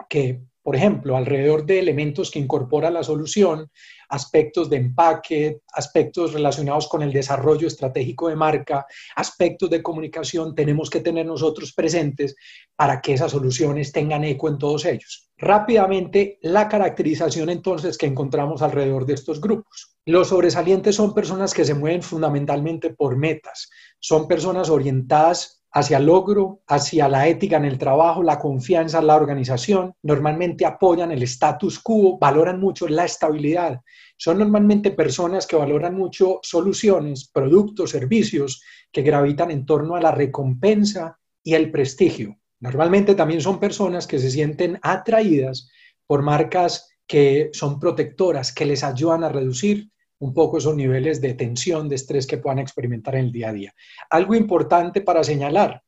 [0.09, 3.69] que por ejemplo, alrededor de elementos que incorpora la solución,
[4.09, 10.89] aspectos de empaque, aspectos relacionados con el desarrollo estratégico de marca, aspectos de comunicación, tenemos
[10.89, 12.35] que tener nosotros presentes
[12.75, 15.29] para que esas soluciones tengan eco en todos ellos.
[15.37, 19.95] Rápidamente, la caracterización entonces que encontramos alrededor de estos grupos.
[20.03, 26.05] Los sobresalientes son personas que se mueven fundamentalmente por metas, son personas orientadas hacia el
[26.05, 29.93] logro, hacia la ética en el trabajo, la confianza en la organización.
[30.03, 33.81] Normalmente apoyan el status quo, valoran mucho la estabilidad.
[34.15, 40.11] Son normalmente personas que valoran mucho soluciones, productos, servicios que gravitan en torno a la
[40.11, 42.37] recompensa y el prestigio.
[42.61, 45.69] Normalmente también son personas que se sienten atraídas
[46.07, 49.89] por marcas que son protectoras, que les ayudan a reducir
[50.19, 53.53] un poco esos niveles de tensión, de estrés que puedan experimentar en el día a
[53.53, 53.75] día.
[54.09, 55.83] Algo importante para señalar,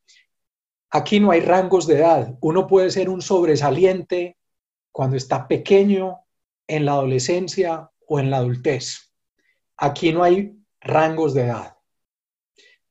[0.90, 2.38] aquí no hay rangos de edad.
[2.42, 4.38] Uno puede ser un sobresaliente
[4.92, 6.22] cuando está pequeño,
[6.68, 9.14] en la adolescencia o en la adultez.
[9.78, 11.78] Aquí no hay rangos de edad.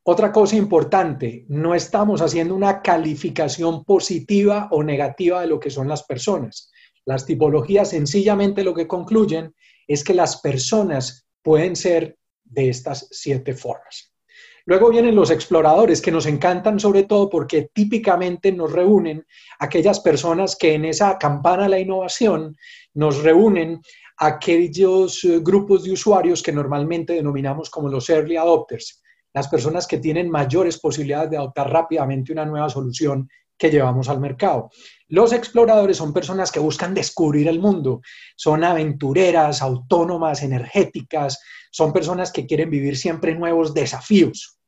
[0.03, 5.89] Otra cosa importante, no estamos haciendo una calificación positiva o negativa de lo que son
[5.89, 6.71] las personas.
[7.05, 9.55] Las tipologías sencillamente lo que concluyen
[9.87, 14.13] es que las personas pueden ser de estas siete formas.
[14.65, 19.25] Luego vienen los exploradores, que nos encantan sobre todo porque típicamente nos reúnen
[19.61, 22.57] aquellas personas que en esa campana de la innovación
[22.95, 23.81] nos reúnen
[24.17, 29.01] aquellos eh, grupos de usuarios que normalmente denominamos como los early adopters,
[29.33, 33.29] las personas que tienen mayores posibilidades de adoptar rápidamente una nueva solución
[33.59, 34.71] que llevamos al mercado.
[35.09, 38.01] Los exploradores son personas que buscan descubrir el mundo,
[38.37, 41.41] son aventureras, autónomas, energéticas,
[41.71, 44.59] son personas que quieren vivir siempre nuevos desafíos.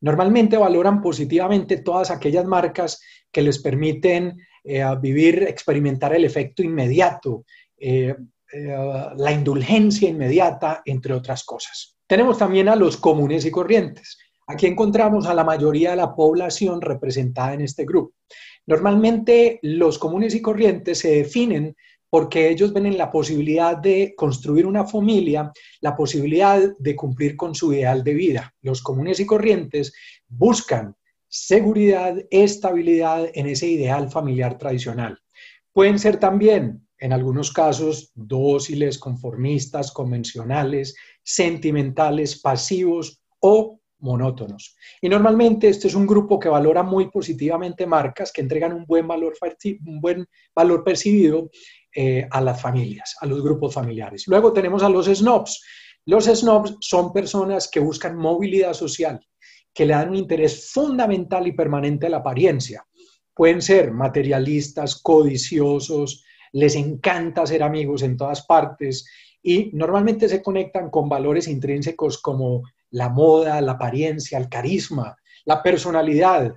[0.00, 7.44] Normalmente valoran positivamente todas aquellas marcas que les permiten eh, vivir, experimentar el efecto inmediato,
[7.76, 8.14] eh,
[8.52, 11.96] eh, la indulgencia inmediata, entre otras cosas.
[12.06, 14.18] Tenemos también a los comunes y corrientes.
[14.50, 18.14] Aquí encontramos a la mayoría de la población representada en este grupo.
[18.66, 21.76] Normalmente los comunes y corrientes se definen
[22.08, 27.54] porque ellos ven en la posibilidad de construir una familia, la posibilidad de cumplir con
[27.54, 28.52] su ideal de vida.
[28.60, 29.92] Los comunes y corrientes
[30.26, 30.96] buscan
[31.28, 35.16] seguridad, estabilidad en ese ideal familiar tradicional.
[35.72, 44.76] Pueden ser también, en algunos casos, dóciles, conformistas, convencionales, sentimentales, pasivos o monótonos.
[45.00, 49.06] Y normalmente este es un grupo que valora muy positivamente marcas que entregan un buen
[49.06, 49.34] valor,
[49.86, 51.50] un buen valor percibido
[51.94, 54.26] eh, a las familias, a los grupos familiares.
[54.26, 55.62] Luego tenemos a los snobs.
[56.06, 59.20] Los snobs son personas que buscan movilidad social,
[59.74, 62.86] que le dan un interés fundamental y permanente a la apariencia.
[63.34, 69.06] Pueden ser materialistas, codiciosos, les encanta ser amigos en todas partes
[69.42, 75.62] y normalmente se conectan con valores intrínsecos como la moda, la apariencia, el carisma, la
[75.62, 76.52] personalidad,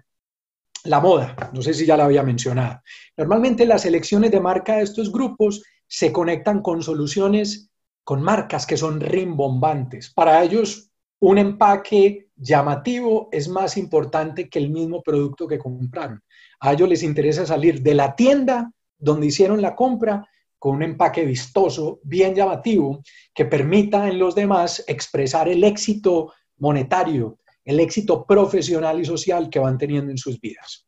[0.85, 2.81] la moda, no sé si ya la había mencionado.
[3.15, 7.69] Normalmente las elecciones de marca de estos grupos se conectan con soluciones,
[8.03, 10.11] con marcas que son rimbombantes.
[10.13, 16.21] Para ellos, un empaque llamativo es más importante que el mismo producto que compraron.
[16.59, 20.27] A ellos les interesa salir de la tienda donde hicieron la compra
[20.63, 23.03] con un empaque vistoso, bien llamativo,
[23.35, 29.59] que permita en los demás expresar el éxito monetario, el éxito profesional y social que
[29.59, 30.87] van teniendo en sus vidas.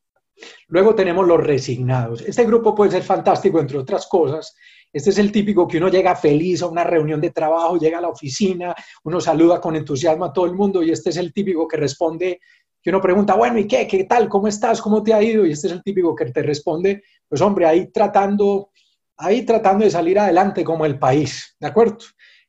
[0.70, 2.22] Luego tenemos los resignados.
[2.22, 4.56] Este grupo puede ser fantástico, entre otras cosas.
[4.94, 8.02] Este es el típico que uno llega feliz a una reunión de trabajo, llega a
[8.02, 8.74] la oficina,
[9.04, 12.40] uno saluda con entusiasmo a todo el mundo y este es el típico que responde,
[12.82, 13.86] que uno pregunta, bueno, ¿y qué?
[13.88, 14.30] ¿Qué tal?
[14.30, 14.82] ¿Cómo estás?
[14.82, 15.46] ¿Cómo te ha ido?
[15.46, 18.70] Y este es el típico que te responde, pues hombre, ahí tratando
[19.18, 21.97] ahí tratando de salir adelante como el país, ¿de acuerdo?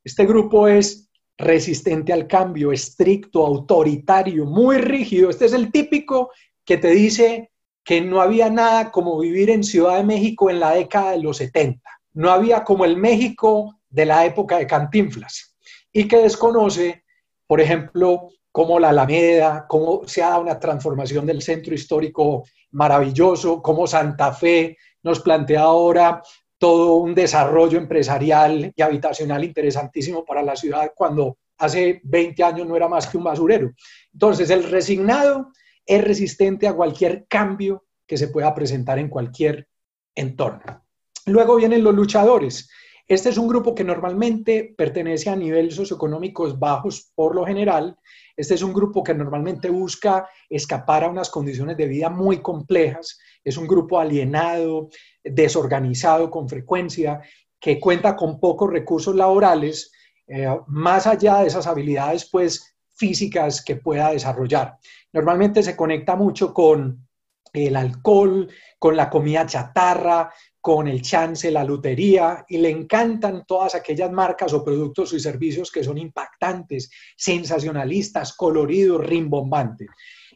[0.03, 5.31] Este grupo es resistente al cambio, estricto, autoritario, muy rígido.
[5.31, 6.31] Este es el típico
[6.65, 7.51] que te dice
[7.85, 11.37] que no había nada como vivir en Ciudad de México en la década de los
[11.37, 11.81] 70.
[12.15, 15.57] No había como el México de la época de Cantinflas
[15.93, 17.05] y que desconoce,
[17.47, 23.63] por ejemplo, cómo la Alameda, cómo se ha dado una transformación del centro histórico maravilloso,
[23.63, 26.23] cómo Santa Fe nos plantea ahora
[26.67, 32.75] todo un desarrollo empresarial y habitacional interesantísimo para la ciudad cuando hace 20 años no
[32.75, 33.71] era más que un basurero.
[34.13, 35.53] Entonces, el resignado
[35.87, 39.69] es resistente a cualquier cambio que se pueda presentar en cualquier
[40.13, 40.85] entorno.
[41.27, 42.69] Luego vienen los luchadores.
[43.09, 47.97] Este es un grupo que normalmente pertenece a niveles socioeconómicos bajos por lo general.
[48.37, 53.21] Este es un grupo que normalmente busca escapar a unas condiciones de vida muy complejas.
[53.45, 54.89] Es un grupo alienado,
[55.23, 57.21] desorganizado con frecuencia,
[57.61, 59.93] que cuenta con pocos recursos laborales,
[60.27, 64.79] eh, más allá de esas habilidades pues físicas que pueda desarrollar.
[65.13, 67.07] Normalmente se conecta mucho con
[67.53, 68.49] el alcohol,
[68.79, 70.33] con la comida chatarra,
[70.67, 75.71] con el chance, la lutería, y le encantan todas aquellas marcas o productos y servicios
[75.71, 79.89] que son impactantes, sensacionalistas, coloridos, rimbombantes.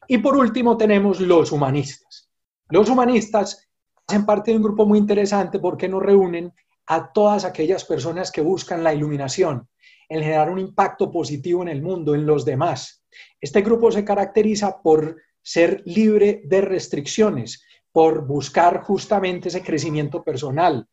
[0.07, 2.31] Y por último tenemos los humanistas.
[2.69, 3.69] Los humanistas
[4.07, 6.53] hacen parte de un grupo muy interesante porque nos reúnen
[6.87, 9.69] a todas aquellas personas que buscan la iluminación,
[10.09, 13.05] el generar un impacto positivo en el mundo, en los demás.
[13.41, 20.87] Este grupo se caracteriza por ser libre de restricciones, por buscar justamente ese crecimiento personal,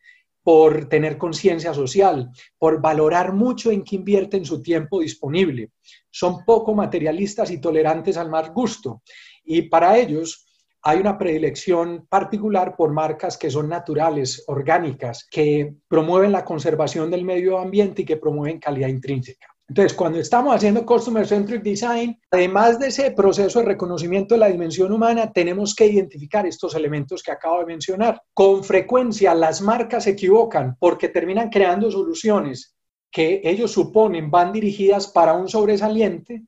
[0.43, 5.71] por tener conciencia social, por valorar mucho en qué invierten su tiempo disponible.
[6.09, 9.01] Son poco materialistas y tolerantes al mal gusto.
[9.43, 10.45] Y para ellos
[10.83, 17.25] hay una predilección particular por marcas que son naturales, orgánicas, que promueven la conservación del
[17.25, 19.56] medio ambiente y que promueven calidad intrínseca.
[19.69, 24.47] Entonces, cuando estamos haciendo Customer Centric Design, además de ese proceso de reconocimiento de la
[24.47, 28.21] dimensión humana, tenemos que identificar estos elementos que acabo de mencionar.
[28.33, 32.77] Con frecuencia las marcas se equivocan porque terminan creando soluciones
[33.11, 36.43] que ellos suponen van dirigidas para un sobresaliente,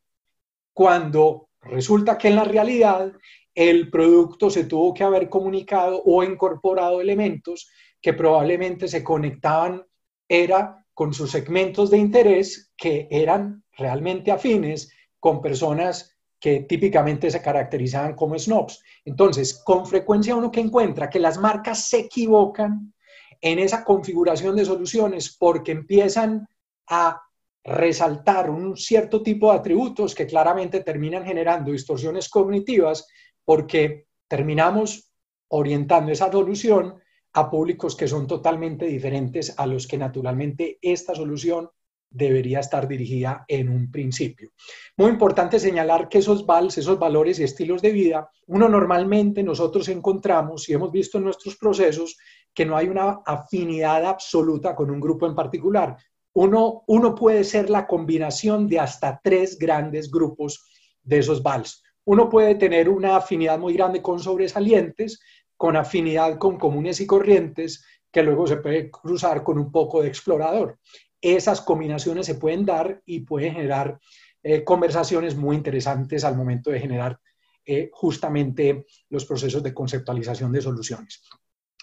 [0.73, 3.11] cuando resulta que en la realidad
[3.53, 7.69] el producto se tuvo que haber comunicado o incorporado elementos
[8.01, 9.83] que probablemente se conectaban,
[10.27, 17.41] era con sus segmentos de interés que eran realmente afines con personas que típicamente se
[17.41, 18.83] caracterizaban como snobs.
[19.05, 22.93] Entonces, con frecuencia uno que encuentra que las marcas se equivocan
[23.39, 26.45] en esa configuración de soluciones porque empiezan
[26.89, 27.21] a
[27.63, 33.07] resaltar un cierto tipo de atributos que claramente terminan generando distorsiones cognitivas
[33.45, 35.09] porque terminamos
[35.47, 36.99] orientando esa solución
[37.33, 41.69] a públicos que son totalmente diferentes a los que naturalmente esta solución
[42.09, 44.51] debería estar dirigida en un principio.
[44.97, 49.87] Muy importante señalar que esos vals, esos valores y estilos de vida, uno normalmente nosotros
[49.89, 52.17] encontramos y hemos visto en nuestros procesos
[52.53, 55.97] que no hay una afinidad absoluta con un grupo en particular.
[56.33, 60.67] Uno, uno puede ser la combinación de hasta tres grandes grupos
[61.03, 61.83] de esos vals.
[62.05, 65.19] Uno puede tener una afinidad muy grande con sobresalientes,
[65.59, 70.07] con afinidad con comunes y corrientes, que luego se puede cruzar con un poco de
[70.07, 70.79] explorador.
[71.19, 73.99] Esas combinaciones se pueden dar y pueden generar
[74.41, 77.19] eh, conversaciones muy interesantes al momento de generar
[77.65, 81.23] eh, justamente los procesos de conceptualización de soluciones.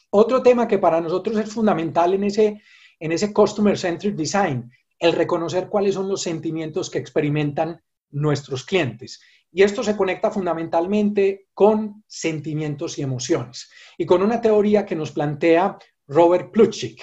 [0.09, 2.63] Otro tema que para nosotros es fundamental en ese,
[2.99, 9.21] en ese Customer Centric Design, el reconocer cuáles son los sentimientos que experimentan nuestros clientes.
[9.53, 15.13] Y esto se conecta fundamentalmente con sentimientos y emociones y con una teoría que nos
[15.13, 17.03] plantea Robert Plutchik.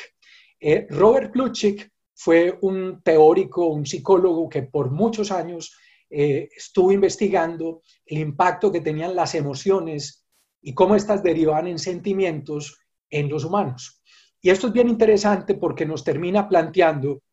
[0.60, 5.76] Eh, Robert Plutchik fue un teórico, un psicólogo que por muchos años
[6.10, 10.26] eh, estuvo investigando el impacto que tenían las emociones
[10.62, 12.80] y cómo éstas derivan en sentimientos
[13.10, 14.02] en los humanos.
[14.42, 17.24] Y esto es bien interesante porque nos termina planteando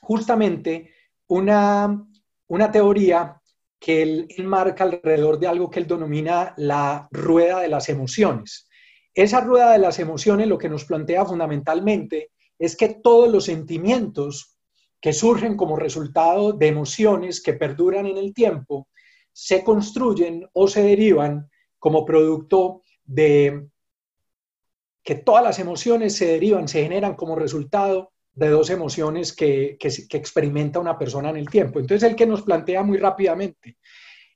[0.00, 0.92] justamente
[1.28, 2.06] una,
[2.48, 3.37] una teoría
[3.78, 8.68] que él, marca alrededor de algo que él denomina la rueda de las emociones.
[9.14, 14.58] Esa rueda de las emociones lo que nos plantea fundamentalmente es que todos los sentimientos
[15.00, 18.88] que surgen como resultado de emociones que perduran en el tiempo
[19.32, 21.48] se construyen o se derivan
[21.78, 23.68] como producto de
[25.04, 30.16] que todas las emociones se derivan, se generan como resultado de dos emociones que, que,
[30.16, 31.80] experimenta una persona en el tiempo.
[31.80, 33.78] Entonces, el que nos plantea muy rápidamente,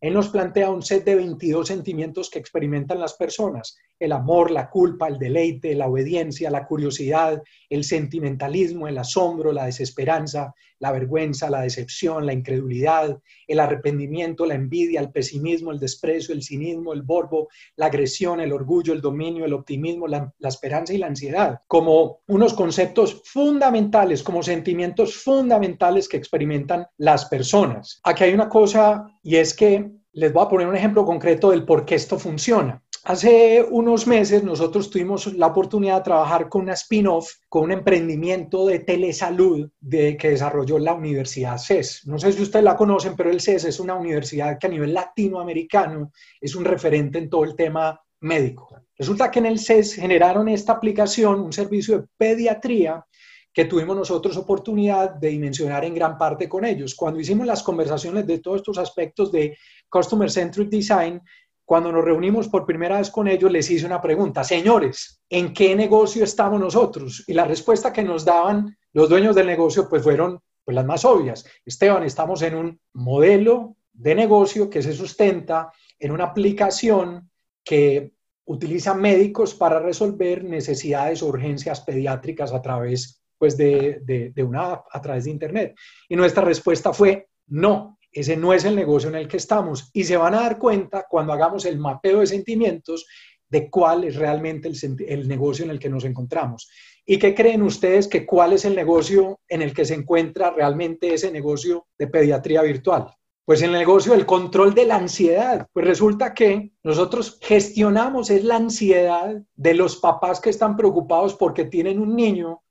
[0.01, 4.69] él nos plantea un set de 22 sentimientos que experimentan las personas el amor, la
[4.69, 11.49] culpa, el deleite, la obediencia, la curiosidad, el sentimentalismo, el asombro, la desesperanza, la vergüenza,
[11.49, 13.17] la decepción, la incredulidad,
[13.47, 18.53] el arrepentimiento, la envidia, el pesimismo, el desprecio, el cinismo, el borbo, la agresión, el
[18.53, 24.43] orgullo, el dominio, el optimismo, la, esperanza y la ansiedad, como unos conceptos fundamentales, como
[24.43, 28.01] sentimientos fundamentales que experimentan las personas.
[28.03, 31.65] Aquí hay una cosa y es que les voy a poner un ejemplo concreto del
[31.65, 32.83] por qué esto funciona.
[33.05, 38.67] Hace unos meses nosotros tuvimos la oportunidad de trabajar con una spin-off, con un emprendimiento
[38.67, 42.03] de telesalud de, que desarrolló la Universidad CES.
[42.07, 44.95] No sé si ustedes la conocen, pero el CES es una universidad que a nivel
[44.95, 48.69] latinoamericano es un referente en todo el tema médico.
[48.97, 53.05] Resulta que en el CES generaron esta aplicación, un servicio de pediatría
[53.53, 56.95] que tuvimos nosotros oportunidad de dimensionar en gran parte con ellos.
[56.95, 59.57] Cuando hicimos las conversaciones de todos estos aspectos de
[59.89, 61.21] Customer Centric Design,
[61.65, 65.77] cuando nos reunimos por primera vez con ellos, les hice una pregunta, señores, ¿en qué
[65.77, 67.25] negocio estamos nosotros?
[67.27, 71.05] Y la respuesta que nos daban los dueños del negocio, pues fueron pues, las más
[71.05, 71.47] obvias.
[71.65, 77.31] Esteban, estamos en un modelo de negocio que se sustenta en una aplicación
[77.63, 83.99] que utiliza médicos para resolver necesidades o urgencias pediátricas a través pues, de,
[84.33, 85.75] de, una app, a través de Internet.
[86.09, 89.91] Y nuestra respuesta fue no, ese no es el negocio en el que estamos.
[89.93, 93.05] Y se van a dar cuenta cuando hagamos el mapeo de sentimientos
[93.49, 94.71] de cuál es realmente
[95.09, 96.71] el, negocio en el que nos encontramos.
[97.05, 101.13] ¿Y qué creen ustedes que cuál es el negocio en el que se encuentra realmente
[101.13, 103.09] ese negocio de pediatría virtual?
[103.45, 108.55] Pues el negocio del control de la ansiedad, pues resulta que nosotros gestionamos es la
[108.55, 112.63] ansiedad de los papás que están preocupados porque tienen un niño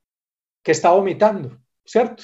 [0.64, 2.24] que está vomitando, ¿cierto?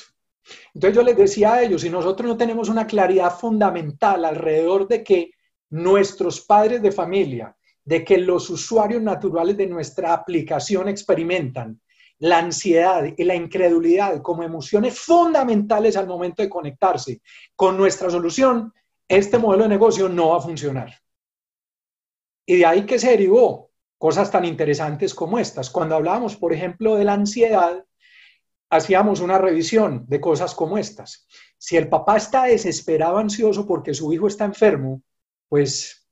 [0.74, 5.04] Entonces yo les decía a ellos, si nosotros no tenemos una claridad fundamental alrededor de
[5.04, 5.32] que
[5.70, 11.82] nuestros padres de familia, de que los usuarios naturales de nuestra aplicación experimentan
[12.20, 17.22] la ansiedad y la incredulidad como emociones fundamentales al momento de conectarse
[17.56, 18.74] con nuestra solución,
[19.08, 20.94] este modelo de negocio no va a funcionar.
[22.46, 25.70] Y de ahí que se derivó cosas tan interesantes como estas.
[25.70, 27.84] Cuando hablábamos, por ejemplo, de la ansiedad,
[28.70, 31.28] hacíamos una revisión de cosas como estas.
[31.58, 35.02] Si el papá está desesperado, ansioso porque su hijo está enfermo,
[35.50, 36.08] pues,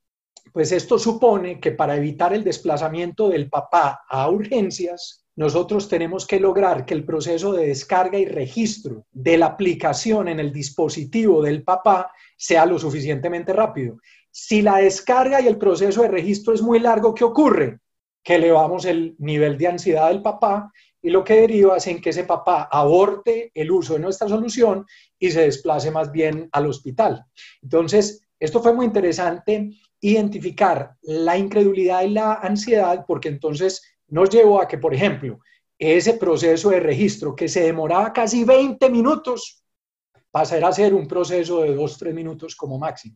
[0.53, 6.39] pues esto supone que para evitar el desplazamiento del papá a urgencias, nosotros tenemos que
[6.39, 11.63] lograr que el proceso de descarga y registro de la aplicación en el dispositivo del
[11.63, 13.97] papá sea lo suficientemente rápido.
[14.31, 17.79] Si la descarga y el proceso de registro es muy largo, ¿qué ocurre?
[18.23, 20.71] Que elevamos el nivel de ansiedad del papá
[21.05, 24.87] y lo que deriva es en que ese papá aborte el uso de nuestra solución
[25.19, 27.23] y se desplace más bien al hospital.
[27.61, 29.69] Entonces, esto fue muy interesante
[30.01, 35.37] identificar la incredulidad y la ansiedad porque entonces nos llevó a que, por ejemplo,
[35.77, 39.63] ese proceso de registro que se demoraba casi 20 minutos,
[40.31, 43.15] pasara a ser un proceso de 2, 3 minutos como máximo.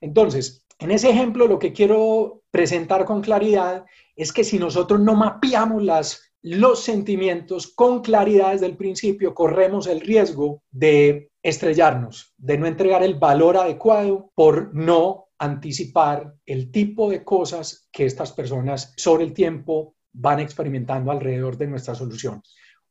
[0.00, 5.16] Entonces, en ese ejemplo lo que quiero presentar con claridad es que si nosotros no
[5.16, 12.58] mapeamos las, los sentimientos con claridad desde el principio, corremos el riesgo de estrellarnos, de
[12.58, 18.92] no entregar el valor adecuado por no anticipar el tipo de cosas que estas personas
[18.98, 22.42] sobre el tiempo van experimentando alrededor de nuestra solución.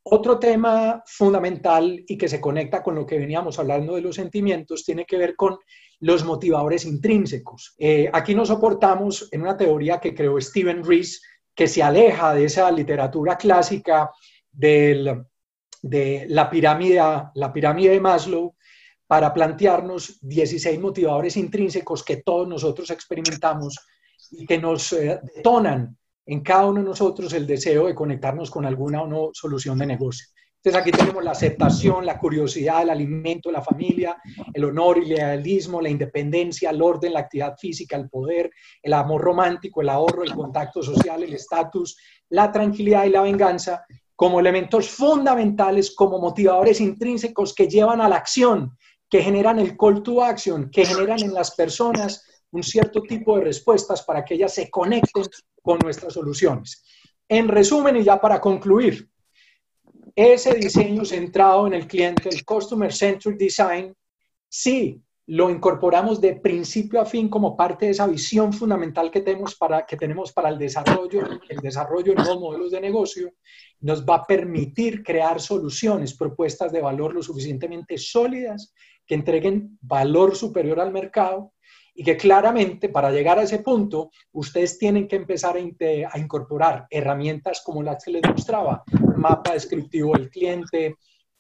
[0.02, 4.84] Otro tema fundamental y que se conecta con lo que veníamos hablando de los sentimientos
[4.84, 5.60] tiene que ver con
[6.00, 7.76] los motivadores intrínsecos.
[7.78, 11.22] Eh, aquí nos soportamos en una teoría que creó Steven Rees,
[11.56, 14.12] que se aleja de esa literatura clásica
[14.52, 15.26] de
[16.28, 17.02] la pirámide,
[17.36, 18.56] la pirámide de Maslow
[19.08, 23.78] para plantearnos 16 motivadores intrínsecos que todos nosotros experimentamos
[24.32, 25.96] y que nos eh, detonan
[26.26, 29.86] en cada uno de nosotros el deseo de conectarnos con alguna o no solución de
[29.86, 30.28] negocio.
[30.66, 34.16] Entonces aquí tenemos la aceptación, la curiosidad, el alimento, la familia,
[34.54, 38.50] el honor y el idealismo, la independencia, el orden, la actividad física, el poder,
[38.82, 41.98] el amor romántico, el ahorro, el contacto social, el estatus,
[42.30, 43.84] la tranquilidad y la venganza
[44.16, 48.78] como elementos fundamentales, como motivadores intrínsecos que llevan a la acción,
[49.10, 53.44] que generan el call to action, que generan en las personas un cierto tipo de
[53.44, 55.26] respuestas para que ellas se conecten
[55.62, 56.86] con nuestras soluciones.
[57.28, 59.10] En resumen, y ya para concluir,
[60.16, 63.94] ese diseño centrado en el cliente, el Customer Centric Design,
[64.48, 69.56] sí lo incorporamos de principio a fin como parte de esa visión fundamental que tenemos
[69.56, 73.32] para, que tenemos para el desarrollo, el desarrollo de nuevos modelos de negocio,
[73.80, 78.74] nos va a permitir crear soluciones, propuestas de valor lo suficientemente sólidas
[79.06, 81.54] que entreguen valor superior al mercado
[81.96, 87.62] y que claramente para llegar a ese punto ustedes tienen que empezar a, incorporar herramientas
[87.64, 88.84] como las que les mostraba,
[89.16, 90.96] mapa descriptivo del cliente,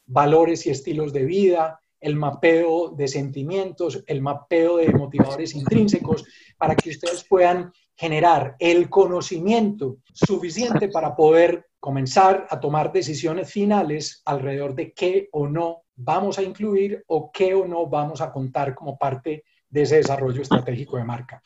[0.05, 6.25] valores y estilos de vida, el mapeo de sentimientos, el mapeo de motivadores intrínsecos,
[6.57, 14.21] para que ustedes puedan generar el conocimiento suficiente para poder comenzar a tomar decisiones finales
[14.25, 18.73] alrededor de qué o no vamos a incluir o qué o no vamos a contar
[18.75, 19.43] como parte
[19.73, 21.41] de ese desarrollo estratégico de marca.